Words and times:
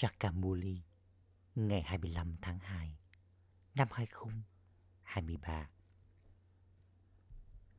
Sakamuli, 0.00 0.82
ngày 1.54 1.82
25 1.82 2.36
tháng 2.42 2.58
2 2.58 2.98
năm 3.74 3.88
2023. 3.90 5.70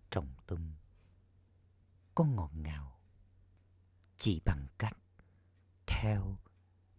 Trọng 0.09 0.33
tâm, 0.47 0.73
có 2.15 2.23
ngọt 2.23 2.51
ngào, 2.53 2.99
chỉ 4.17 4.41
bằng 4.45 4.67
cách 4.77 4.97
theo 5.87 6.39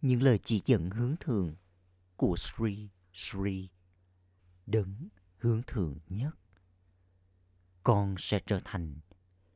những 0.01 0.21
lời 0.21 0.39
chỉ 0.43 0.61
dẫn 0.65 0.89
hướng 0.89 1.15
thượng 1.19 1.55
của 2.15 2.35
Sri 2.37 2.89
Sri, 3.13 3.69
đấng 4.65 5.09
hướng 5.37 5.61
thượng 5.67 5.99
nhất, 6.09 6.35
con 7.83 8.15
sẽ 8.17 8.39
trở 8.45 8.59
thành 8.63 8.99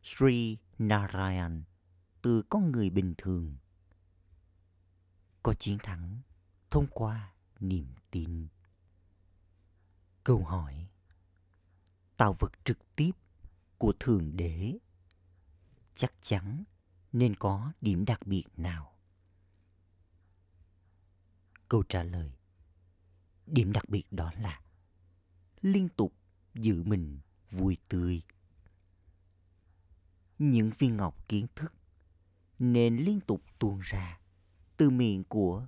Sri 0.03 0.57
Narayan 0.79 1.63
từ 2.21 2.43
con 2.49 2.71
người 2.71 2.89
bình 2.89 3.13
thường 3.17 3.57
có 5.45 5.53
chiến 5.53 5.77
thắng 5.77 6.21
thông 6.71 6.87
qua 6.87 7.33
niềm 7.59 7.87
tin. 8.11 8.47
Câu 10.23 10.43
hỏi, 10.43 10.87
tạo 12.17 12.35
vật 12.39 12.51
trực 12.63 12.95
tiếp 12.95 13.11
của 13.77 13.93
thượng 13.99 14.37
đế, 14.37 14.77
chắc 15.95 16.13
chắn 16.21 16.63
nên 17.11 17.35
có 17.35 17.71
điểm 17.81 18.05
đặc 18.05 18.19
biệt 18.25 18.43
nào? 18.57 18.95
Câu 21.69 21.83
trả 21.89 22.03
lời, 22.03 22.31
điểm 23.47 23.71
đặc 23.71 23.89
biệt 23.89 24.03
đó 24.11 24.31
là 24.37 24.61
liên 25.61 25.89
tục 25.89 26.13
giữ 26.53 26.83
mình 26.83 27.19
vui 27.51 27.77
tươi. 27.89 28.21
Những 30.39 30.71
viên 30.79 30.97
ngọc 30.97 31.27
kiến 31.27 31.47
thức 31.55 31.73
nên 32.59 32.97
liên 32.97 33.19
tục 33.21 33.41
tuôn 33.59 33.79
ra 33.79 34.19
từ 34.77 34.89
miệng 34.89 35.23
của 35.23 35.67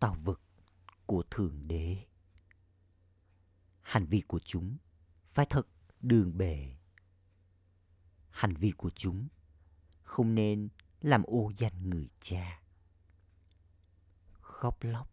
tạo 0.00 0.16
vật 0.24 0.40
của 1.06 1.22
thượng 1.30 1.68
đế. 1.68 2.06
Hành 3.80 4.06
vi 4.06 4.20
của 4.20 4.40
chúng 4.44 4.76
phải 5.26 5.46
thật 5.50 5.68
đường 6.00 6.38
bề. 6.38 6.76
Hành 8.30 8.54
vi 8.54 8.70
của 8.70 8.90
chúng 8.90 9.28
không 10.02 10.34
nên 10.34 10.68
làm 11.00 11.22
ô 11.22 11.50
danh 11.56 11.90
người 11.90 12.08
cha. 12.20 12.62
Khóc 14.40 14.78
lóc, 14.80 15.10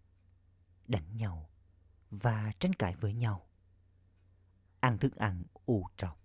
đánh 0.88 1.18
nhau 1.18 1.50
và 2.10 2.52
tranh 2.60 2.74
cãi 2.74 2.96
với 2.96 3.14
nhau. 3.14 3.48
Ăn 4.80 4.98
thức 4.98 5.16
ăn 5.16 5.44
ô 5.66 5.84
trọc 5.98 6.20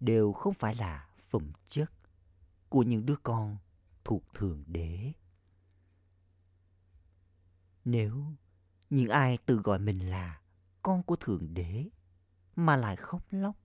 đều 0.00 0.32
không 0.32 0.54
phải 0.54 0.74
là 0.74 1.08
phẩm 1.28 1.52
chất 1.68 1.92
của 2.68 2.82
những 2.82 3.06
đứa 3.06 3.16
con 3.22 3.56
thuộc 4.04 4.34
thượng 4.34 4.64
đế 4.66 5.12
nếu 7.90 8.24
những 8.90 9.08
ai 9.08 9.38
tự 9.46 9.56
gọi 9.56 9.78
mình 9.78 10.10
là 10.10 10.40
con 10.82 11.02
của 11.02 11.16
thượng 11.16 11.54
đế 11.54 11.88
mà 12.56 12.76
lại 12.76 12.96
khóc 12.96 13.22
lóc 13.30 13.56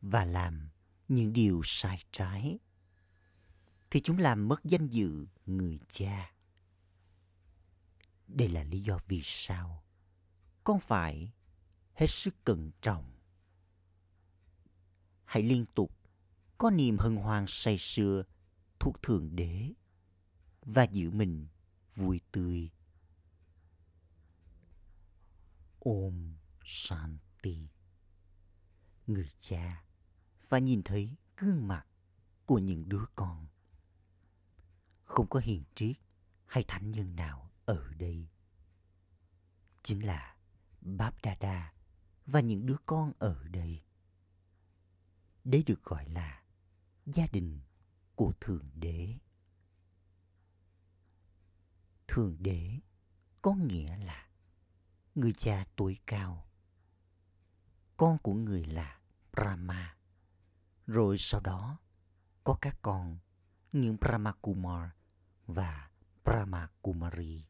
và 0.00 0.24
làm 0.24 0.68
những 1.08 1.32
điều 1.32 1.60
sai 1.64 1.98
trái, 2.10 2.58
thì 3.90 4.00
chúng 4.00 4.18
làm 4.18 4.48
mất 4.48 4.64
danh 4.64 4.88
dự 4.88 5.26
người 5.46 5.80
cha. 5.88 6.32
Đây 8.28 8.48
là 8.48 8.62
lý 8.62 8.80
do 8.80 8.98
vì 9.08 9.20
sao 9.24 9.82
con 10.64 10.80
phải 10.80 11.32
hết 11.94 12.06
sức 12.06 12.34
cẩn 12.44 12.70
trọng. 12.80 13.12
Hãy 15.24 15.42
liên 15.42 15.66
tục 15.74 15.92
có 16.58 16.70
niềm 16.70 16.98
hân 16.98 17.16
hoan 17.16 17.44
say 17.48 17.78
sưa 17.78 18.22
thuộc 18.78 19.02
thượng 19.02 19.36
đế 19.36 19.72
và 20.62 20.82
giữ 20.82 21.10
mình 21.10 21.46
vui 21.96 22.20
tươi. 22.32 22.70
Om 25.86 26.34
shanti. 26.64 27.68
Người 29.06 29.28
cha 29.38 29.84
và 30.48 30.58
nhìn 30.58 30.82
thấy 30.82 31.16
gương 31.36 31.68
mặt 31.68 31.86
của 32.46 32.58
những 32.58 32.88
đứa 32.88 33.04
con. 33.14 33.46
Không 35.04 35.26
có 35.28 35.40
hiền 35.40 35.64
triết 35.74 35.96
hay 36.46 36.64
thánh 36.68 36.90
nhân 36.90 37.16
nào 37.16 37.50
ở 37.64 37.94
đây. 37.94 38.28
Chính 39.82 40.06
là 40.06 40.36
báp 40.80 41.14
đa 41.40 41.72
và 42.26 42.40
những 42.40 42.66
đứa 42.66 42.76
con 42.86 43.12
ở 43.18 43.48
đây. 43.48 43.82
Đấy 45.44 45.62
được 45.66 45.82
gọi 45.82 46.08
là 46.08 46.42
gia 47.06 47.26
đình 47.32 47.60
của 48.14 48.32
thượng 48.40 48.70
đế. 48.74 49.18
Thượng 52.08 52.36
đế 52.40 52.80
có 53.42 53.54
nghĩa 53.54 53.96
là 53.96 54.25
người 55.16 55.32
cha 55.32 55.64
tuổi 55.76 55.98
cao. 56.06 56.48
Con 57.96 58.18
của 58.18 58.34
người 58.34 58.64
là 58.64 59.00
brahma. 59.32 59.96
Rồi 60.86 61.16
sau 61.18 61.40
đó, 61.40 61.78
có 62.44 62.58
các 62.60 62.78
con 62.82 63.18
những 63.72 63.96
brahma 64.00 64.32
kumar 64.32 64.90
và 65.46 65.90
brahma 66.24 66.68
kumari. 66.82 67.46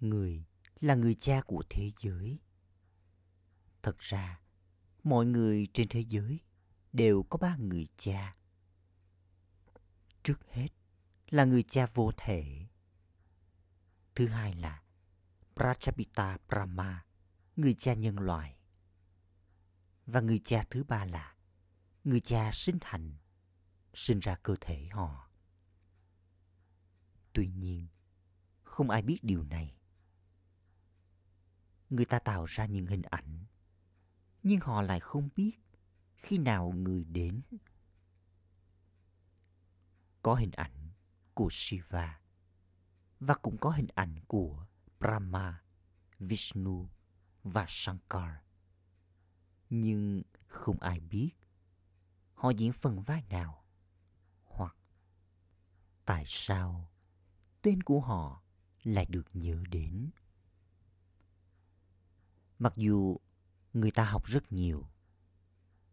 Người 0.00 0.44
là 0.80 0.94
người 0.94 1.14
cha 1.14 1.40
của 1.46 1.64
thế 1.70 1.92
giới. 1.98 2.38
Thật 3.82 3.98
ra, 3.98 4.40
mọi 5.02 5.26
người 5.26 5.68
trên 5.72 5.88
thế 5.88 6.00
giới 6.00 6.40
đều 6.92 7.22
có 7.22 7.38
ba 7.38 7.56
người 7.56 7.86
cha. 7.96 8.36
Trước 10.22 10.46
hết 10.50 10.68
là 11.28 11.44
người 11.44 11.62
cha 11.62 11.86
vô 11.94 12.10
thể. 12.16 12.66
Thứ 14.14 14.28
hai 14.28 14.54
là 14.54 14.83
Prachapita 15.56 16.38
Brahma, 16.48 17.04
người 17.56 17.74
cha 17.74 17.94
nhân 17.94 18.18
loại. 18.18 18.58
Và 20.06 20.20
người 20.20 20.40
cha 20.44 20.64
thứ 20.70 20.84
ba 20.84 21.04
là 21.04 21.36
người 22.04 22.20
cha 22.20 22.50
sinh 22.52 22.78
thành, 22.80 23.16
sinh 23.94 24.18
ra 24.18 24.36
cơ 24.42 24.54
thể 24.60 24.88
họ. 24.92 25.30
Tuy 27.32 27.48
nhiên, 27.48 27.88
không 28.62 28.90
ai 28.90 29.02
biết 29.02 29.18
điều 29.22 29.44
này. 29.44 29.76
Người 31.90 32.04
ta 32.04 32.18
tạo 32.18 32.44
ra 32.44 32.66
những 32.66 32.86
hình 32.86 33.02
ảnh, 33.02 33.44
nhưng 34.42 34.60
họ 34.60 34.82
lại 34.82 35.00
không 35.00 35.28
biết 35.36 35.52
khi 36.16 36.38
nào 36.38 36.72
người 36.76 37.04
đến. 37.04 37.42
Có 40.22 40.34
hình 40.34 40.52
ảnh 40.52 40.90
của 41.34 41.48
Shiva 41.50 42.20
và 43.20 43.34
cũng 43.34 43.56
có 43.58 43.70
hình 43.70 43.88
ảnh 43.94 44.20
của 44.26 44.66
Brahma, 45.04 45.62
Vishnu 46.18 46.88
và 47.42 47.64
Shankar. 47.68 48.34
Nhưng 49.70 50.22
không 50.46 50.80
ai 50.80 51.00
biết 51.00 51.30
họ 52.34 52.50
diễn 52.50 52.72
phần 52.72 53.02
vai 53.02 53.22
nào 53.30 53.64
hoặc 54.44 54.76
tại 56.04 56.24
sao 56.26 56.90
tên 57.62 57.82
của 57.82 58.00
họ 58.00 58.42
lại 58.82 59.06
được 59.08 59.26
nhớ 59.32 59.64
đến. 59.70 60.10
Mặc 62.58 62.72
dù 62.76 63.16
người 63.72 63.90
ta 63.90 64.04
học 64.04 64.24
rất 64.24 64.52
nhiều 64.52 64.88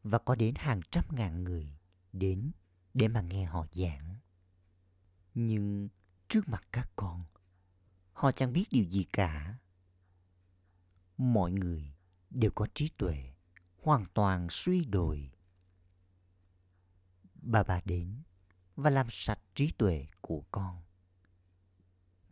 và 0.04 0.20
có 0.20 0.36
đến 0.36 0.56
hàng 0.58 0.82
trăm 0.92 1.04
ngàn 1.10 1.44
người 1.44 1.78
đến 2.14 2.52
để 2.94 3.08
mà 3.08 3.22
nghe 3.22 3.46
họ 3.46 3.66
giảng. 3.72 4.16
Nhưng 5.34 5.90
trước 6.28 6.50
mặt 6.50 6.64
các 6.72 6.92
con, 6.96 7.26
họ 8.22 8.32
chẳng 8.32 8.54
biết 8.54 8.66
điều 8.72 8.84
gì 8.84 9.04
cả. 9.04 9.58
Mọi 11.18 11.52
người 11.52 11.94
đều 12.30 12.52
có 12.56 12.68
trí 12.74 12.90
tuệ, 12.98 13.34
hoàn 13.82 14.06
toàn 14.14 14.48
suy 14.50 14.86
đồi. 14.86 15.32
Bà 17.36 17.64
bà 17.64 17.82
đến 17.86 18.22
và 18.76 18.90
làm 18.90 19.08
sạch 19.10 19.40
trí 19.56 19.72
tuệ 19.78 20.08
của 20.22 20.44
con. 20.52 20.82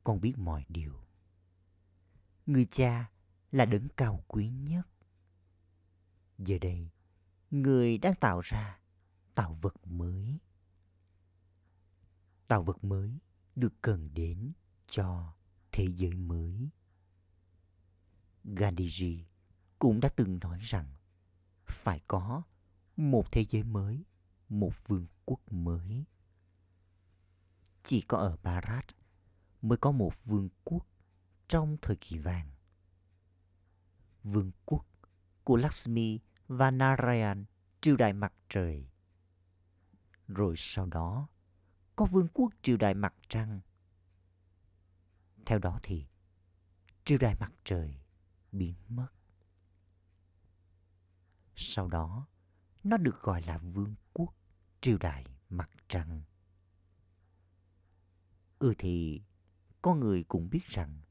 Con 0.03 0.21
biết 0.21 0.33
mọi 0.37 0.65
điều. 0.69 1.05
Người 2.45 2.65
cha 2.65 3.11
là 3.51 3.65
đấng 3.65 3.87
cao 3.97 4.23
quý 4.27 4.49
nhất. 4.49 4.87
Giờ 6.37 6.57
đây, 6.61 6.89
người 7.51 7.97
đang 7.97 8.15
tạo 8.15 8.39
ra 8.39 8.79
tạo 9.35 9.53
vật 9.53 9.87
mới. 9.87 10.39
Tạo 12.47 12.63
vật 12.63 12.83
mới 12.83 13.19
được 13.55 13.73
cần 13.81 14.13
đến 14.13 14.51
cho 14.87 15.38
thế 15.71 15.87
giới 15.95 16.13
mới. 16.13 16.69
Gandhiji 18.43 19.23
cũng 19.79 19.99
đã 19.99 20.09
từng 20.15 20.39
nói 20.39 20.59
rằng 20.61 20.95
phải 21.65 22.01
có 22.07 22.43
một 22.95 23.31
thế 23.31 23.45
giới 23.49 23.63
mới, 23.63 24.05
một 24.49 24.87
vương 24.87 25.07
quốc 25.25 25.39
mới. 25.51 26.05
Chỉ 27.83 28.01
có 28.01 28.17
ở 28.17 28.37
Bharat 28.43 28.85
mới 29.61 29.77
có 29.77 29.91
một 29.91 30.25
vương 30.25 30.49
quốc 30.63 30.87
trong 31.47 31.77
thời 31.81 31.95
kỳ 31.95 32.17
vàng. 32.17 32.51
Vương 34.23 34.51
quốc 34.65 34.85
của 35.43 35.55
Lakshmi 35.55 36.19
và 36.47 36.71
Narayan 36.71 37.45
triều 37.81 37.97
đại 37.97 38.13
mặt 38.13 38.33
trời. 38.49 38.89
Rồi 40.27 40.53
sau 40.57 40.85
đó 40.85 41.27
có 41.95 42.05
vương 42.05 42.27
quốc 42.33 42.53
triều 42.61 42.77
đại 42.77 42.93
mặt 42.93 43.13
trăng 43.27 43.59
theo 45.49 45.59
đó 45.59 45.79
thì 45.83 46.07
triều 47.05 47.17
đại 47.17 47.35
mặt 47.39 47.51
trời 47.63 47.99
biến 48.51 48.75
mất. 48.87 49.07
Sau 51.55 51.87
đó, 51.87 52.27
nó 52.83 52.97
được 52.97 53.21
gọi 53.21 53.41
là 53.41 53.57
vương 53.57 53.95
quốc 54.13 54.35
triều 54.81 54.97
đại 54.97 55.25
mặt 55.49 55.69
trăng. 55.87 56.21
Ừ 58.59 58.73
thì, 58.77 59.21
con 59.81 59.99
người 59.99 60.23
cũng 60.23 60.49
biết 60.49 60.65
rằng 60.67 61.01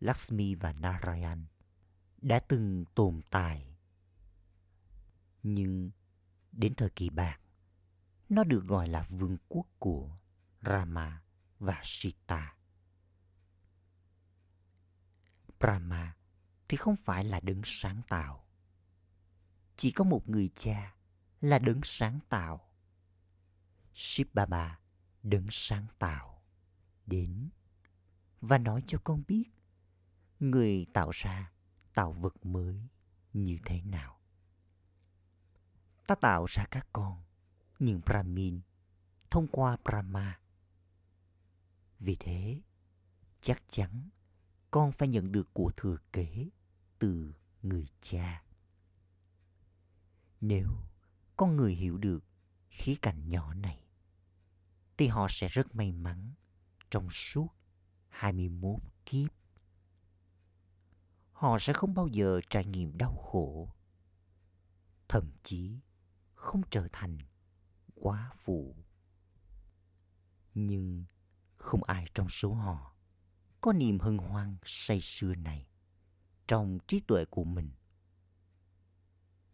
Lakshmi 0.00 0.54
và 0.54 0.72
Narayan 0.72 1.46
đã 2.22 2.40
từng 2.48 2.84
tồn 2.94 3.20
tại. 3.30 3.76
Nhưng 5.42 5.90
đến 6.52 6.74
thời 6.74 6.90
kỳ 6.90 7.10
bạc, 7.10 7.40
nó 8.28 8.44
được 8.44 8.64
gọi 8.64 8.88
là 8.88 9.02
vương 9.02 9.36
quốc 9.48 9.66
của 9.78 10.18
Rama 10.62 11.22
và 11.58 11.80
Sita. 11.84 12.59
Brahma 15.60 16.16
thì 16.68 16.76
không 16.76 16.96
phải 16.96 17.24
là 17.24 17.40
đấng 17.40 17.60
sáng 17.64 18.02
tạo. 18.08 18.46
Chỉ 19.76 19.90
có 19.90 20.04
một 20.04 20.28
người 20.28 20.48
cha 20.54 20.94
là 21.40 21.58
đấng 21.58 21.80
sáng 21.82 22.20
tạo. 22.28 22.60
Shiv 23.94 24.28
Baba 24.34 24.78
đấng 25.22 25.46
sáng 25.50 25.86
tạo 25.98 26.42
đến 27.06 27.50
và 28.40 28.58
nói 28.58 28.82
cho 28.86 28.98
con 29.04 29.22
biết 29.28 29.44
người 30.40 30.86
tạo 30.94 31.10
ra 31.10 31.52
tạo 31.94 32.12
vật 32.12 32.46
mới 32.46 32.88
như 33.32 33.58
thế 33.64 33.82
nào. 33.82 34.20
Ta 36.06 36.14
tạo 36.14 36.44
ra 36.44 36.64
các 36.70 36.86
con, 36.92 37.22
những 37.78 38.00
Brahmin, 38.06 38.60
thông 39.30 39.48
qua 39.48 39.76
Brahma. 39.84 40.40
Vì 41.98 42.16
thế, 42.20 42.60
chắc 43.40 43.62
chắn 43.68 44.08
con 44.70 44.92
phải 44.92 45.08
nhận 45.08 45.32
được 45.32 45.54
của 45.54 45.70
thừa 45.76 45.96
kế 46.12 46.48
từ 46.98 47.34
người 47.62 47.86
cha. 48.00 48.44
Nếu 50.40 50.68
con 51.36 51.56
người 51.56 51.74
hiểu 51.74 51.98
được 51.98 52.24
khía 52.70 52.94
cạnh 53.02 53.28
nhỏ 53.28 53.54
này, 53.54 53.84
thì 54.96 55.06
họ 55.06 55.26
sẽ 55.30 55.48
rất 55.48 55.74
may 55.74 55.92
mắn 55.92 56.34
trong 56.90 57.10
suốt 57.10 57.48
21 58.08 58.80
kiếp. 59.06 59.30
Họ 61.32 61.58
sẽ 61.58 61.72
không 61.72 61.94
bao 61.94 62.06
giờ 62.06 62.40
trải 62.50 62.64
nghiệm 62.64 62.98
đau 62.98 63.16
khổ, 63.16 63.74
thậm 65.08 65.30
chí 65.42 65.80
không 66.34 66.62
trở 66.70 66.88
thành 66.92 67.18
quá 67.94 68.30
phụ. 68.34 68.76
Nhưng 70.54 71.04
không 71.56 71.84
ai 71.84 72.06
trong 72.14 72.28
số 72.28 72.54
họ 72.54 72.89
có 73.60 73.72
niềm 73.72 73.98
hân 73.98 74.18
hoan 74.18 74.56
say 74.64 75.00
sưa 75.00 75.34
này 75.34 75.66
trong 76.46 76.78
trí 76.86 77.00
tuệ 77.00 77.24
của 77.24 77.44
mình. 77.44 77.70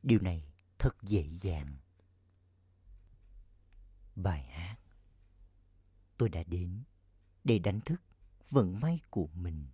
Điều 0.02 0.20
này 0.20 0.52
thật 0.78 1.02
dễ 1.02 1.28
dàng. 1.40 1.76
Bài 4.16 4.42
hát 4.42 4.76
Tôi 6.18 6.28
đã 6.28 6.42
đến 6.46 6.82
để 7.44 7.58
đánh 7.58 7.80
thức 7.80 8.02
vận 8.50 8.80
may 8.80 9.00
của 9.10 9.26
mình. 9.26 9.66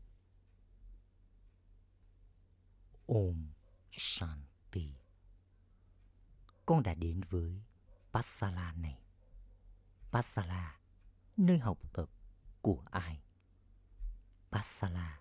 Om 3.06 3.52
Shanti 3.90 4.94
Con 6.67 6.82
đã 6.82 6.94
đến 6.94 7.20
với 7.31 7.62
Pasala 8.12 8.73
này. 8.73 9.02
Pasala, 10.12 10.81
nơi 11.37 11.58
học 11.58 11.78
tập 11.93 12.11
của 12.61 12.82
ai? 12.90 13.23
Pasala, 14.52 15.20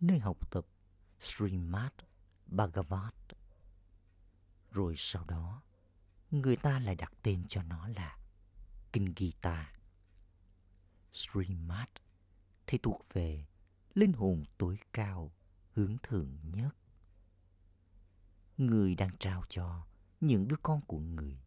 nơi 0.00 0.18
học 0.18 0.50
tập 0.50 0.66
Srimad 1.20 1.92
Bhagavat. 2.46 3.14
Rồi 4.70 4.94
sau 4.96 5.24
đó, 5.24 5.62
người 6.30 6.56
ta 6.56 6.78
lại 6.78 6.94
đặt 6.94 7.12
tên 7.22 7.44
cho 7.48 7.62
nó 7.62 7.88
là 7.88 8.18
Kinh 8.92 9.14
Gita. 9.16 9.72
Srimad 11.12 11.88
thì 12.66 12.78
thuộc 12.78 13.06
về 13.12 13.46
linh 13.94 14.12
hồn 14.12 14.44
tối 14.58 14.78
cao 14.92 15.32
hướng 15.72 15.96
thượng 16.02 16.36
nhất. 16.42 16.76
Người 18.56 18.94
đang 18.94 19.16
trao 19.18 19.44
cho 19.48 19.86
những 20.20 20.48
đứa 20.48 20.56
con 20.62 20.80
của 20.86 20.98
người 20.98 21.40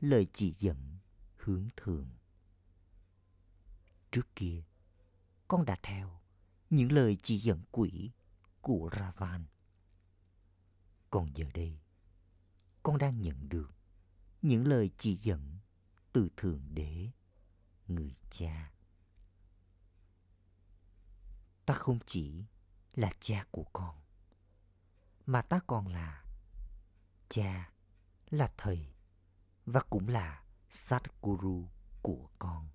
lời 0.00 0.26
chỉ 0.32 0.54
dẫn 0.58 0.98
hướng 1.36 1.68
thượng. 1.76 2.10
Trước 4.10 4.36
kia, 4.36 4.62
con 5.48 5.64
đã 5.64 5.76
theo 5.82 6.20
những 6.70 6.92
lời 6.92 7.18
chỉ 7.22 7.38
dẫn 7.38 7.62
quỷ 7.70 8.10
của 8.60 8.90
Ravan. 8.96 9.46
Còn 11.10 11.30
giờ 11.34 11.46
đây, 11.54 11.80
con 12.82 12.98
đang 12.98 13.20
nhận 13.20 13.48
được 13.48 13.74
những 14.42 14.66
lời 14.66 14.90
chỉ 14.98 15.16
dẫn 15.16 15.58
từ 16.12 16.28
Thượng 16.36 16.74
Đế, 16.74 17.10
người 17.86 18.16
cha. 18.30 18.72
Ta 21.66 21.74
không 21.74 21.98
chỉ 22.06 22.44
là 22.94 23.12
cha 23.20 23.46
của 23.50 23.64
con, 23.72 24.00
mà 25.26 25.42
ta 25.42 25.60
còn 25.66 25.88
là 25.88 26.24
cha, 27.28 27.72
là 28.30 28.52
thầy 28.56 28.94
và 29.66 29.80
cũng 29.80 30.08
là 30.08 30.44
Satguru 30.70 31.68
của 32.02 32.28
con. 32.38 32.68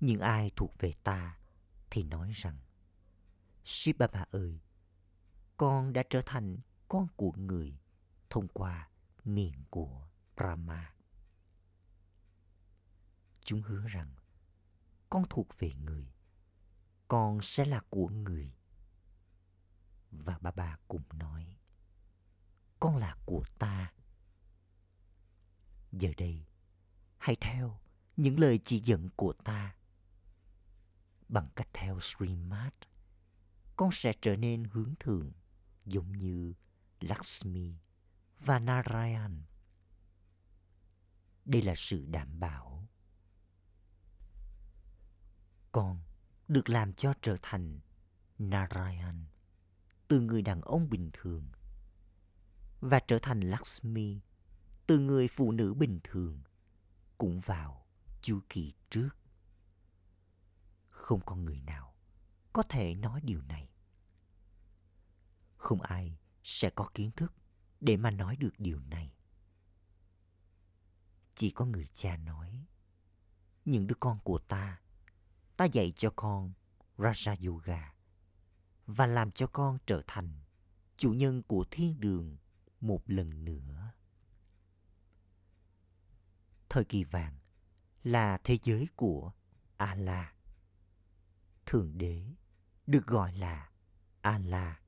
Nhưng 0.00 0.20
ai 0.20 0.50
thuộc 0.56 0.72
về 0.78 0.92
ta 1.04 1.38
thì 1.90 2.02
nói 2.02 2.32
rằng 2.34 2.58
Shiv 3.64 3.96
Baba 3.96 4.26
ơi, 4.30 4.60
con 5.56 5.92
đã 5.92 6.02
trở 6.10 6.22
thành 6.26 6.58
con 6.88 7.06
của 7.16 7.32
người 7.36 7.78
thông 8.30 8.48
qua 8.48 8.88
miệng 9.24 9.64
của 9.70 10.08
Brahma. 10.36 10.94
Chúng 13.44 13.62
hứa 13.62 13.86
rằng 13.86 14.14
con 15.10 15.24
thuộc 15.30 15.58
về 15.58 15.72
người, 15.74 16.12
con 17.08 17.42
sẽ 17.42 17.64
là 17.64 17.80
của 17.90 18.08
người. 18.08 18.54
Và 20.10 20.38
Baba 20.38 20.78
cũng 20.88 21.02
nói, 21.12 21.56
con 22.80 22.96
là 22.96 23.16
của 23.26 23.44
ta. 23.58 23.92
Giờ 25.92 26.10
đây, 26.16 26.46
hãy 27.18 27.36
theo 27.40 27.80
những 28.16 28.38
lời 28.40 28.60
chỉ 28.64 28.78
dẫn 28.78 29.08
của 29.16 29.32
ta 29.32 29.77
bằng 31.28 31.48
cách 31.56 31.68
theo 31.72 32.00
Srimad, 32.00 32.72
con 33.76 33.90
sẽ 33.92 34.12
trở 34.20 34.36
nên 34.36 34.64
hướng 34.64 34.94
thượng 35.00 35.32
giống 35.84 36.12
như 36.12 36.54
Lakshmi 37.00 37.74
và 38.40 38.58
Narayan. 38.58 39.42
Đây 41.44 41.62
là 41.62 41.74
sự 41.76 42.06
đảm 42.06 42.40
bảo. 42.40 42.88
Con 45.72 46.00
được 46.48 46.68
làm 46.68 46.92
cho 46.92 47.14
trở 47.22 47.36
thành 47.42 47.80
Narayan 48.38 49.24
từ 50.08 50.20
người 50.20 50.42
đàn 50.42 50.60
ông 50.60 50.90
bình 50.90 51.10
thường 51.12 51.48
và 52.80 53.00
trở 53.00 53.18
thành 53.18 53.40
Lakshmi 53.40 54.20
từ 54.86 54.98
người 54.98 55.28
phụ 55.28 55.52
nữ 55.52 55.74
bình 55.74 56.00
thường 56.04 56.42
cũng 57.18 57.40
vào 57.40 57.86
chu 58.22 58.40
kỳ 58.48 58.74
trước 58.90 59.08
không 60.98 61.20
có 61.26 61.36
người 61.36 61.60
nào 61.60 61.94
có 62.52 62.62
thể 62.62 62.94
nói 62.94 63.20
điều 63.24 63.42
này. 63.42 63.70
Không 65.56 65.80
ai 65.80 66.18
sẽ 66.42 66.70
có 66.70 66.90
kiến 66.94 67.10
thức 67.10 67.34
để 67.80 67.96
mà 67.96 68.10
nói 68.10 68.36
được 68.36 68.52
điều 68.58 68.80
này. 68.80 69.14
Chỉ 71.34 71.50
có 71.50 71.64
người 71.64 71.86
cha 71.86 72.16
nói, 72.16 72.66
những 73.64 73.86
đứa 73.86 73.94
con 74.00 74.18
của 74.24 74.38
ta 74.38 74.80
ta 75.56 75.64
dạy 75.64 75.92
cho 75.96 76.12
con 76.16 76.52
raja 76.96 77.50
yoga 77.50 77.94
và 78.86 79.06
làm 79.06 79.30
cho 79.30 79.46
con 79.46 79.78
trở 79.86 80.02
thành 80.06 80.40
chủ 80.96 81.12
nhân 81.12 81.42
của 81.42 81.64
thiên 81.70 82.00
đường 82.00 82.36
một 82.80 83.02
lần 83.06 83.44
nữa. 83.44 83.92
Thời 86.68 86.84
kỳ 86.84 87.04
vàng 87.04 87.38
là 88.02 88.38
thế 88.44 88.58
giới 88.62 88.88
của 88.96 89.32
Allah 89.76 90.37
Thượng 91.70 91.98
Đế 91.98 92.22
được 92.86 93.06
gọi 93.06 93.32
là 93.32 93.70
Allah. 94.20 94.82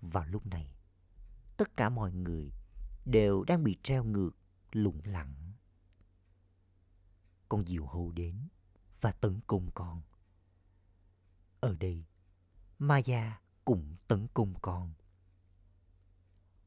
Vào 0.00 0.26
lúc 0.26 0.46
này, 0.46 0.74
tất 1.56 1.76
cả 1.76 1.88
mọi 1.88 2.12
người 2.12 2.50
đều 3.04 3.44
đang 3.44 3.64
bị 3.64 3.76
treo 3.82 4.04
ngược, 4.04 4.30
lủng 4.72 5.00
lẳng. 5.04 5.52
Con 7.48 7.66
diều 7.66 7.86
hâu 7.86 8.12
đến 8.12 8.48
và 9.00 9.12
tấn 9.12 9.40
công 9.46 9.70
con. 9.74 10.02
Ở 11.60 11.76
đây, 11.80 12.04
Maya 12.78 13.40
cũng 13.64 13.96
tấn 14.08 14.26
công 14.34 14.54
con. 14.62 14.92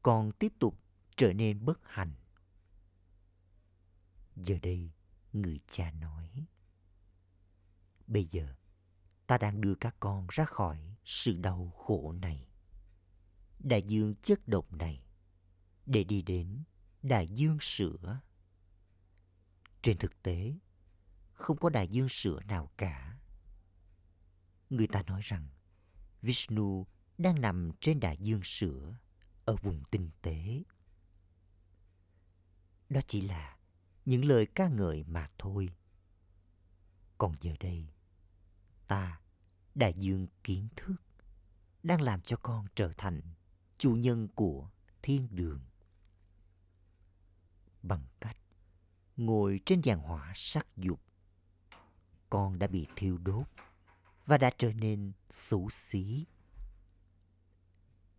Con 0.02 0.32
tiếp 0.32 0.52
tục 0.58 0.80
trở 1.16 1.32
nên 1.32 1.64
bất 1.64 1.78
hạnh. 1.82 2.14
Giờ 4.36 4.58
đây, 4.62 4.90
người 5.32 5.60
cha 5.68 5.90
nói 5.90 6.46
Bây 8.06 8.28
giờ, 8.30 8.54
ta 9.26 9.38
đang 9.38 9.60
đưa 9.60 9.74
các 9.74 9.96
con 10.00 10.26
ra 10.30 10.44
khỏi 10.44 10.96
sự 11.04 11.36
đau 11.36 11.72
khổ 11.76 12.12
này. 12.12 12.48
Đại 13.58 13.82
dương 13.82 14.14
chất 14.22 14.48
độc 14.48 14.72
này 14.72 15.04
để 15.86 16.04
đi 16.04 16.22
đến 16.22 16.62
đại 17.02 17.28
dương 17.28 17.58
sữa. 17.60 18.20
Trên 19.82 19.98
thực 19.98 20.22
tế, 20.22 20.54
không 21.32 21.56
có 21.56 21.68
đại 21.68 21.88
dương 21.88 22.08
sữa 22.08 22.40
nào 22.44 22.70
cả. 22.76 23.18
Người 24.70 24.86
ta 24.86 25.02
nói 25.02 25.20
rằng 25.24 25.48
Vishnu 26.22 26.86
đang 27.18 27.40
nằm 27.40 27.70
trên 27.80 28.00
đại 28.00 28.16
dương 28.16 28.40
sữa 28.42 28.94
ở 29.44 29.56
vùng 29.56 29.82
tinh 29.90 30.10
tế. 30.22 30.62
Đó 32.88 33.00
chỉ 33.06 33.20
là 33.20 33.56
những 34.04 34.24
lời 34.24 34.46
ca 34.46 34.68
ngợi 34.68 35.04
mà 35.04 35.30
thôi. 35.38 35.68
Còn 37.18 37.34
giờ 37.40 37.52
đây, 37.60 37.93
ta, 38.88 39.20
đại 39.74 39.94
dương 39.96 40.26
kiến 40.44 40.68
thức, 40.76 40.96
đang 41.82 42.00
làm 42.00 42.20
cho 42.20 42.36
con 42.36 42.66
trở 42.74 42.92
thành 42.96 43.20
chủ 43.78 43.94
nhân 43.94 44.28
của 44.34 44.68
thiên 45.02 45.28
đường. 45.30 45.60
Bằng 47.82 48.06
cách 48.20 48.36
ngồi 49.16 49.60
trên 49.66 49.80
giàn 49.80 49.98
hỏa 49.98 50.32
sắc 50.34 50.66
dục, 50.76 51.00
con 52.30 52.58
đã 52.58 52.66
bị 52.66 52.86
thiêu 52.96 53.18
đốt 53.18 53.46
và 54.26 54.38
đã 54.38 54.50
trở 54.58 54.72
nên 54.72 55.12
xấu 55.30 55.70
xí. 55.70 56.24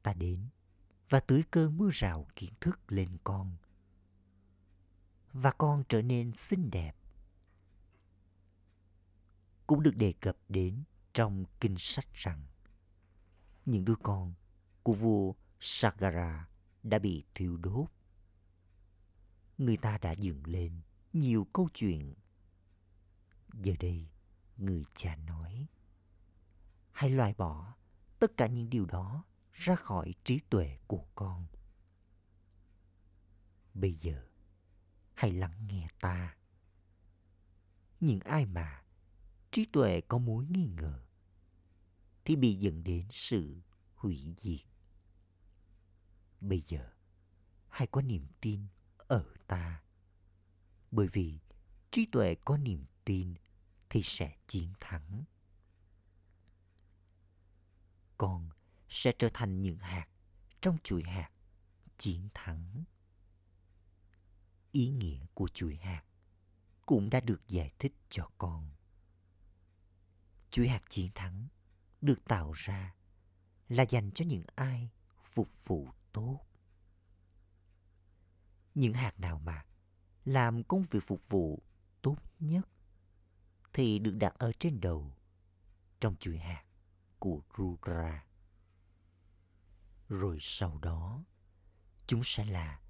Ta 0.03 0.13
đến 0.13 0.47
và 1.09 1.19
tưới 1.19 1.43
cơn 1.51 1.77
mưa 1.77 1.89
rào 1.93 2.27
kiến 2.35 2.53
thức 2.61 2.79
lên 2.87 3.17
con. 3.23 3.55
Và 5.33 5.51
con 5.51 5.83
trở 5.89 6.01
nên 6.01 6.33
xinh 6.35 6.71
đẹp. 6.71 6.95
Cũng 9.67 9.83
được 9.83 9.95
đề 9.95 10.13
cập 10.21 10.37
đến 10.49 10.83
trong 11.13 11.45
kinh 11.59 11.75
sách 11.77 12.13
rằng 12.13 12.45
những 13.65 13.85
đứa 13.85 13.95
con 14.03 14.33
của 14.83 14.93
vua 14.93 15.33
Sagara 15.59 16.49
đã 16.83 16.99
bị 16.99 17.23
thiêu 17.35 17.57
đốt. 17.57 17.85
Người 19.57 19.77
ta 19.77 19.97
đã 19.97 20.11
dựng 20.11 20.47
lên 20.47 20.81
nhiều 21.13 21.47
câu 21.53 21.69
chuyện. 21.73 22.13
Giờ 23.53 23.73
đây, 23.79 24.07
người 24.57 24.83
cha 24.95 25.15
nói, 25.15 25.67
hãy 26.91 27.09
loại 27.09 27.33
bỏ 27.33 27.75
tất 28.19 28.37
cả 28.37 28.47
những 28.47 28.69
điều 28.69 28.85
đó 28.85 29.23
ra 29.51 29.75
khỏi 29.75 30.13
trí 30.23 30.39
tuệ 30.49 30.77
của 30.87 31.05
con. 31.15 31.47
Bây 33.73 33.93
giờ, 33.93 34.27
hãy 35.13 35.31
lắng 35.31 35.67
nghe 35.67 35.87
ta. 35.99 36.35
Những 37.99 38.19
ai 38.19 38.45
mà 38.45 38.84
trí 39.55 39.65
tuệ 39.65 40.01
có 40.01 40.17
mối 40.17 40.45
nghi 40.49 40.67
ngờ 40.67 40.99
thì 42.25 42.35
bị 42.35 42.55
dẫn 42.55 42.83
đến 42.83 43.07
sự 43.11 43.61
hủy 43.95 44.33
diệt. 44.37 44.59
Bây 46.41 46.63
giờ, 46.67 46.91
hãy 47.69 47.87
có 47.87 48.01
niềm 48.01 48.27
tin 48.41 48.67
ở 48.97 49.25
ta. 49.47 49.83
Bởi 50.91 51.07
vì 51.07 51.39
trí 51.91 52.05
tuệ 52.05 52.35
có 52.45 52.57
niềm 52.57 52.85
tin 53.05 53.33
thì 53.89 54.01
sẽ 54.03 54.35
chiến 54.47 54.73
thắng. 54.79 55.23
Con 58.17 58.49
sẽ 58.89 59.11
trở 59.19 59.29
thành 59.33 59.61
những 59.61 59.77
hạt 59.77 60.07
trong 60.61 60.77
chuỗi 60.83 61.03
hạt 61.03 61.31
chiến 61.97 62.29
thắng. 62.33 62.83
Ý 64.71 64.89
nghĩa 64.89 65.25
của 65.33 65.47
chuỗi 65.47 65.75
hạt 65.75 66.03
cũng 66.85 67.09
đã 67.09 67.19
được 67.19 67.47
giải 67.47 67.71
thích 67.79 67.93
cho 68.09 68.29
con. 68.37 68.75
Chuỗi 70.55 70.67
hạt 70.67 70.81
chiến 70.89 71.11
thắng 71.15 71.47
được 72.01 72.25
tạo 72.25 72.51
ra 72.51 72.95
là 73.69 73.83
dành 73.83 74.11
cho 74.11 74.25
những 74.25 74.43
ai 74.55 74.89
phục 75.33 75.49
vụ 75.65 75.89
tốt. 76.13 76.39
Những 78.75 78.93
hạt 78.93 79.19
nào 79.19 79.39
mà 79.39 79.65
làm 80.25 80.63
công 80.63 80.83
việc 80.83 80.99
phục 81.07 81.21
vụ 81.29 81.63
tốt 82.01 82.17
nhất 82.39 82.67
thì 83.73 83.99
được 83.99 84.15
đặt 84.15 84.33
ở 84.37 84.51
trên 84.59 84.81
đầu 84.81 85.15
trong 85.99 86.15
chuỗi 86.15 86.37
hạt 86.37 86.63
của 87.19 87.41
Rudra. 87.57 88.25
Rồi 90.09 90.37
sau 90.41 90.77
đó, 90.81 91.23
chúng 92.07 92.21
sẽ 92.23 92.45
là 92.45 92.81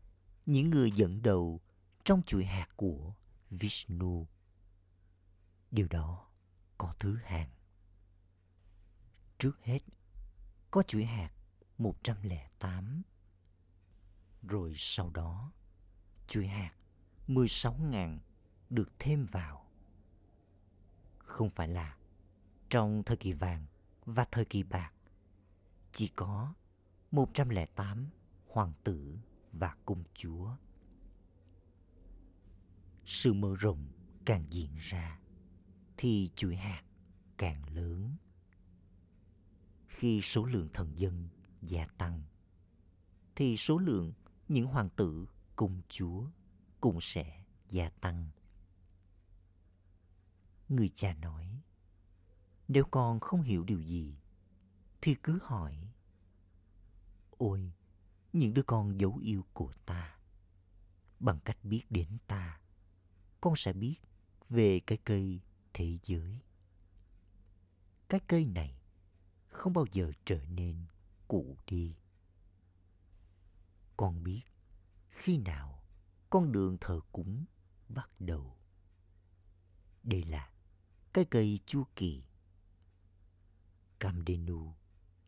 những 0.45 0.69
người 0.69 0.91
dẫn 0.91 1.21
đầu 1.21 1.61
trong 2.03 2.21
chuỗi 2.23 2.45
hạt 2.45 2.67
của 2.75 3.13
Vishnu. 3.49 4.27
Điều 5.71 5.87
đó 5.87 6.29
có 6.77 6.93
thứ 6.99 7.17
hạng. 7.23 7.54
Trước 9.37 9.63
hết, 9.63 9.79
có 10.71 10.83
chuỗi 10.83 11.05
hạt 11.05 11.31
108. 11.77 13.01
Rồi 14.43 14.73
sau 14.75 15.09
đó, 15.09 15.51
chuỗi 16.27 16.47
hạt 16.47 16.73
16.000 17.27 18.19
được 18.69 18.89
thêm 18.99 19.25
vào. 19.25 19.65
Không 21.17 21.49
phải 21.49 21.67
là 21.67 21.97
trong 22.69 23.03
thời 23.03 23.17
kỳ 23.17 23.33
vàng 23.33 23.65
và 24.05 24.25
thời 24.31 24.45
kỳ 24.45 24.63
bạc, 24.63 24.91
chỉ 25.91 26.07
có 26.07 26.53
108 27.11 28.09
hoàng 28.47 28.73
tử 28.83 29.17
và 29.51 29.75
công 29.85 30.03
chúa. 30.13 30.55
Sự 33.05 33.33
mở 33.33 33.55
rộng 33.59 33.87
càng 34.25 34.45
diễn 34.49 34.75
ra 34.79 35.19
thì 35.97 36.29
chuỗi 36.35 36.55
hạt 36.55 36.83
càng 37.37 37.63
lớn. 37.69 38.15
Khi 39.95 40.21
số 40.21 40.45
lượng 40.45 40.69
thần 40.73 40.99
dân 40.99 41.29
gia 41.61 41.85
tăng 41.85 42.23
thì 43.35 43.57
số 43.57 43.77
lượng 43.77 44.13
những 44.47 44.67
hoàng 44.67 44.89
tử 44.89 45.27
công 45.55 45.81
chúa 45.89 46.25
cũng 46.79 47.01
sẽ 47.01 47.43
gia 47.69 47.89
tăng. 47.89 48.29
Người 50.69 50.89
cha 50.89 51.13
nói, 51.13 51.61
nếu 52.67 52.85
con 52.91 53.19
không 53.19 53.41
hiểu 53.41 53.63
điều 53.63 53.81
gì, 53.81 54.17
thì 55.01 55.15
cứ 55.23 55.39
hỏi. 55.43 55.91
Ôi, 57.31 57.73
những 58.33 58.53
đứa 58.53 58.63
con 58.63 58.99
dấu 58.99 59.17
yêu 59.17 59.45
của 59.53 59.73
ta. 59.85 60.17
Bằng 61.19 61.39
cách 61.45 61.57
biết 61.63 61.83
đến 61.89 62.17
ta, 62.27 62.59
con 63.41 63.55
sẽ 63.55 63.73
biết 63.73 63.95
về 64.49 64.79
cái 64.79 64.97
cây 65.03 65.41
thế 65.73 65.97
giới. 66.03 66.39
Cái 68.09 68.19
cây 68.27 68.45
này 68.45 68.81
không 69.55 69.73
bao 69.73 69.85
giờ 69.91 70.11
trở 70.25 70.45
nên 70.49 70.85
cũ 71.27 71.57
đi. 71.67 71.95
Con 73.97 74.23
biết 74.23 74.41
khi 75.09 75.37
nào 75.37 75.83
con 76.29 76.51
đường 76.51 76.77
thờ 76.81 76.99
cúng 77.11 77.45
bắt 77.89 78.09
đầu. 78.19 78.57
Đây 80.03 80.23
là 80.23 80.51
cái 81.13 81.25
cây 81.25 81.59
chu 81.65 81.83
kỳ. 81.95 82.23
Camdenu 83.99 84.73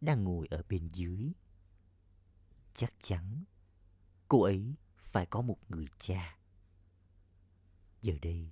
đang 0.01 0.24
ngồi 0.24 0.48
ở 0.48 0.63
bên 0.69 0.88
dưới. 0.88 1.31
Chắc 2.74 2.93
chắn 3.00 3.43
cô 4.27 4.43
ấy 4.43 4.75
phải 4.98 5.25
có 5.25 5.41
một 5.41 5.57
người 5.69 5.88
cha. 5.98 6.38
Giờ 8.01 8.13
đây, 8.22 8.51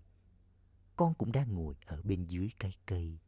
con 0.95 1.13
cũng 1.13 1.31
đang 1.31 1.53
ngồi 1.53 1.75
ở 1.85 2.01
bên 2.03 2.25
dưới 2.25 2.49
cái 2.59 2.73
cây. 2.85 3.19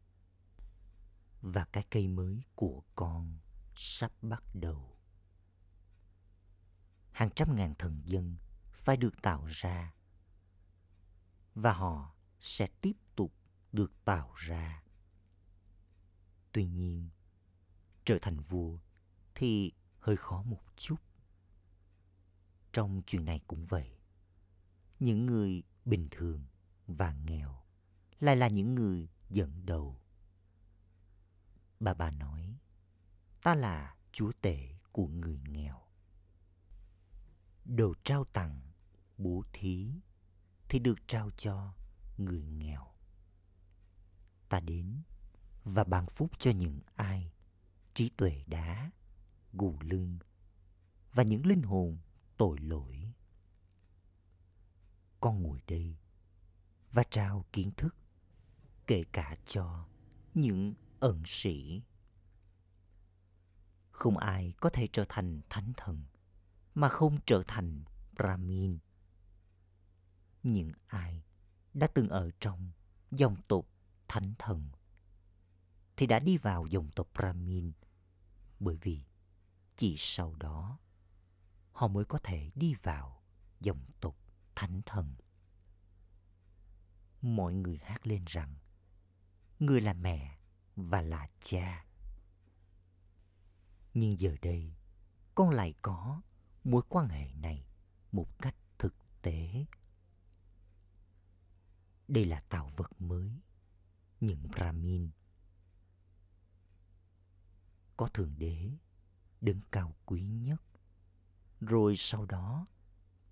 Và 1.47 1.65
cái 1.65 1.85
cây 1.89 2.07
mới 2.07 2.43
của 2.55 2.83
con 2.95 3.37
sắp 3.75 4.11
bắt 4.21 4.43
đầu. 4.53 4.97
Hàng 7.11 7.29
trăm 7.35 7.55
ngàn 7.55 7.75
thần 7.75 8.01
dân 8.05 8.37
phải 8.73 8.97
được 8.97 9.21
tạo 9.21 9.45
ra 9.45 9.93
và 11.55 11.73
họ 11.73 12.15
sẽ 12.39 12.67
tiếp 12.81 12.95
tục 13.15 13.33
được 13.71 14.05
tạo 14.05 14.33
ra. 14.35 14.83
Tuy 16.51 16.67
nhiên, 16.67 17.09
trở 18.05 18.17
thành 18.21 18.39
vua 18.39 18.79
thì 19.35 19.71
hơi 19.99 20.17
khó 20.17 20.43
một 20.43 20.63
chút. 20.75 20.99
Trong 22.73 23.01
chuyện 23.07 23.25
này 23.25 23.41
cũng 23.47 23.65
vậy. 23.65 23.97
Những 24.99 25.25
người 25.25 25.63
bình 25.85 26.07
thường 26.11 26.45
và 26.87 27.13
nghèo 27.13 27.63
lại 28.19 28.35
là 28.35 28.47
những 28.47 28.75
người 28.75 29.09
dẫn 29.29 29.65
đầu. 29.65 30.01
Bà 31.79 31.93
bà 31.93 32.11
nói, 32.11 32.57
ta 33.43 33.55
là 33.55 33.95
chúa 34.11 34.31
tể 34.41 34.69
của 34.91 35.07
người 35.07 35.39
nghèo. 35.47 35.81
Đồ 37.65 37.93
trao 38.03 38.25
tặng, 38.25 38.61
bố 39.17 39.43
thí 39.53 39.91
thì 40.69 40.79
được 40.79 41.07
trao 41.07 41.29
cho 41.37 41.73
người 42.17 42.43
nghèo. 42.43 42.87
Ta 44.49 44.59
đến 44.59 45.01
và 45.63 45.83
ban 45.83 46.07
phúc 46.07 46.31
cho 46.39 46.51
những 46.51 46.79
ai 46.95 47.31
trí 47.93 48.09
tuệ 48.09 48.43
đá, 48.47 48.91
gù 49.53 49.77
lưng 49.81 50.19
và 51.13 51.23
những 51.23 51.45
linh 51.45 51.61
hồn 51.61 51.97
tội 52.37 52.59
lỗi. 52.59 53.13
Con 55.19 55.43
ngồi 55.43 55.61
đây 55.67 55.97
và 56.91 57.03
trao 57.03 57.45
kiến 57.53 57.71
thức 57.77 57.95
kể 58.87 59.03
cả 59.11 59.35
cho 59.45 59.87
những 60.33 60.73
ẩn 60.99 61.23
sĩ. 61.25 61.83
Không 63.91 64.17
ai 64.17 64.53
có 64.59 64.69
thể 64.69 64.87
trở 64.93 65.05
thành 65.09 65.41
thánh 65.49 65.73
thần, 65.77 66.03
mà 66.73 66.89
không 66.89 67.17
trở 67.25 67.43
thành 67.47 67.83
Brahmin. 68.13 68.79
Những 70.43 70.71
ai 70.87 71.23
đã 71.73 71.87
từng 71.87 72.09
ở 72.09 72.31
trong 72.39 72.71
dòng 73.11 73.35
tộc 73.47 73.65
thánh 74.07 74.33
thần 74.39 74.69
thì 75.97 76.07
đã 76.07 76.19
đi 76.19 76.37
vào 76.37 76.65
dòng 76.65 76.89
tộc 76.95 77.07
Brahmin, 77.13 77.71
bởi 78.59 78.75
vì 78.75 79.05
chỉ 79.75 79.95
sau 79.97 80.35
đó 80.35 80.79
họ 81.71 81.87
mới 81.87 82.05
có 82.05 82.19
thể 82.23 82.51
đi 82.55 82.73
vào 82.73 83.23
dòng 83.59 83.85
tộc 83.99 84.15
thánh 84.55 84.81
thần. 84.85 85.15
Mọi 87.21 87.53
người 87.53 87.77
hát 87.77 88.07
lên 88.07 88.23
rằng, 88.27 88.55
người 89.59 89.81
là 89.81 89.93
mẹ 89.93 90.36
và 90.77 91.01
là 91.01 91.27
cha. 91.39 91.85
Nhưng 93.93 94.19
giờ 94.19 94.35
đây, 94.41 94.73
con 95.35 95.49
lại 95.49 95.73
có 95.81 96.21
mối 96.63 96.81
quan 96.89 97.09
hệ 97.09 97.33
này 97.33 97.65
một 98.11 98.39
cách 98.41 98.55
thực 98.77 98.95
tế. 99.21 99.65
Đây 102.07 102.25
là 102.25 102.39
tạo 102.49 102.71
vật 102.75 103.01
mới, 103.01 103.31
những 104.21 104.47
Brahmin. 104.47 105.09
Có 107.97 108.07
Thượng 108.07 108.33
Đế, 108.37 108.71
đứng 109.41 109.61
cao 109.71 109.95
quý 110.05 110.21
nhất. 110.21 110.61
Rồi 111.61 111.95
sau 111.97 112.25
đó, 112.25 112.67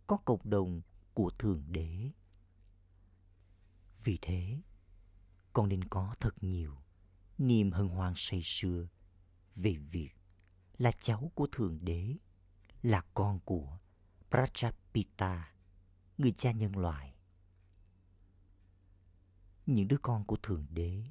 có 0.08 0.18
cộng 0.18 0.50
đồng 0.50 0.82
của 1.14 1.30
Thượng 1.30 1.64
Đế. 1.68 2.12
Vì 4.04 4.18
thế, 4.22 4.62
con 5.54 5.70
nên 5.70 5.84
có 5.84 6.16
thật 6.20 6.44
nhiều 6.44 6.85
niềm 7.38 7.72
hân 7.72 7.88
hoan 7.88 8.14
say 8.16 8.42
sưa 8.44 8.88
về 9.56 9.76
việc 9.76 10.12
là 10.78 10.92
cháu 10.92 11.32
của 11.36 11.48
Thượng 11.52 11.80
Đế, 11.82 12.16
là 12.82 13.02
con 13.14 13.40
của 13.40 13.78
Prajapita, 14.32 15.42
người 16.18 16.32
cha 16.32 16.52
nhân 16.52 16.78
loại. 16.78 17.16
Những 19.66 19.88
đứa 19.88 19.98
con 20.02 20.26
của 20.26 20.38
Thượng 20.44 20.66
Đế 20.70 21.04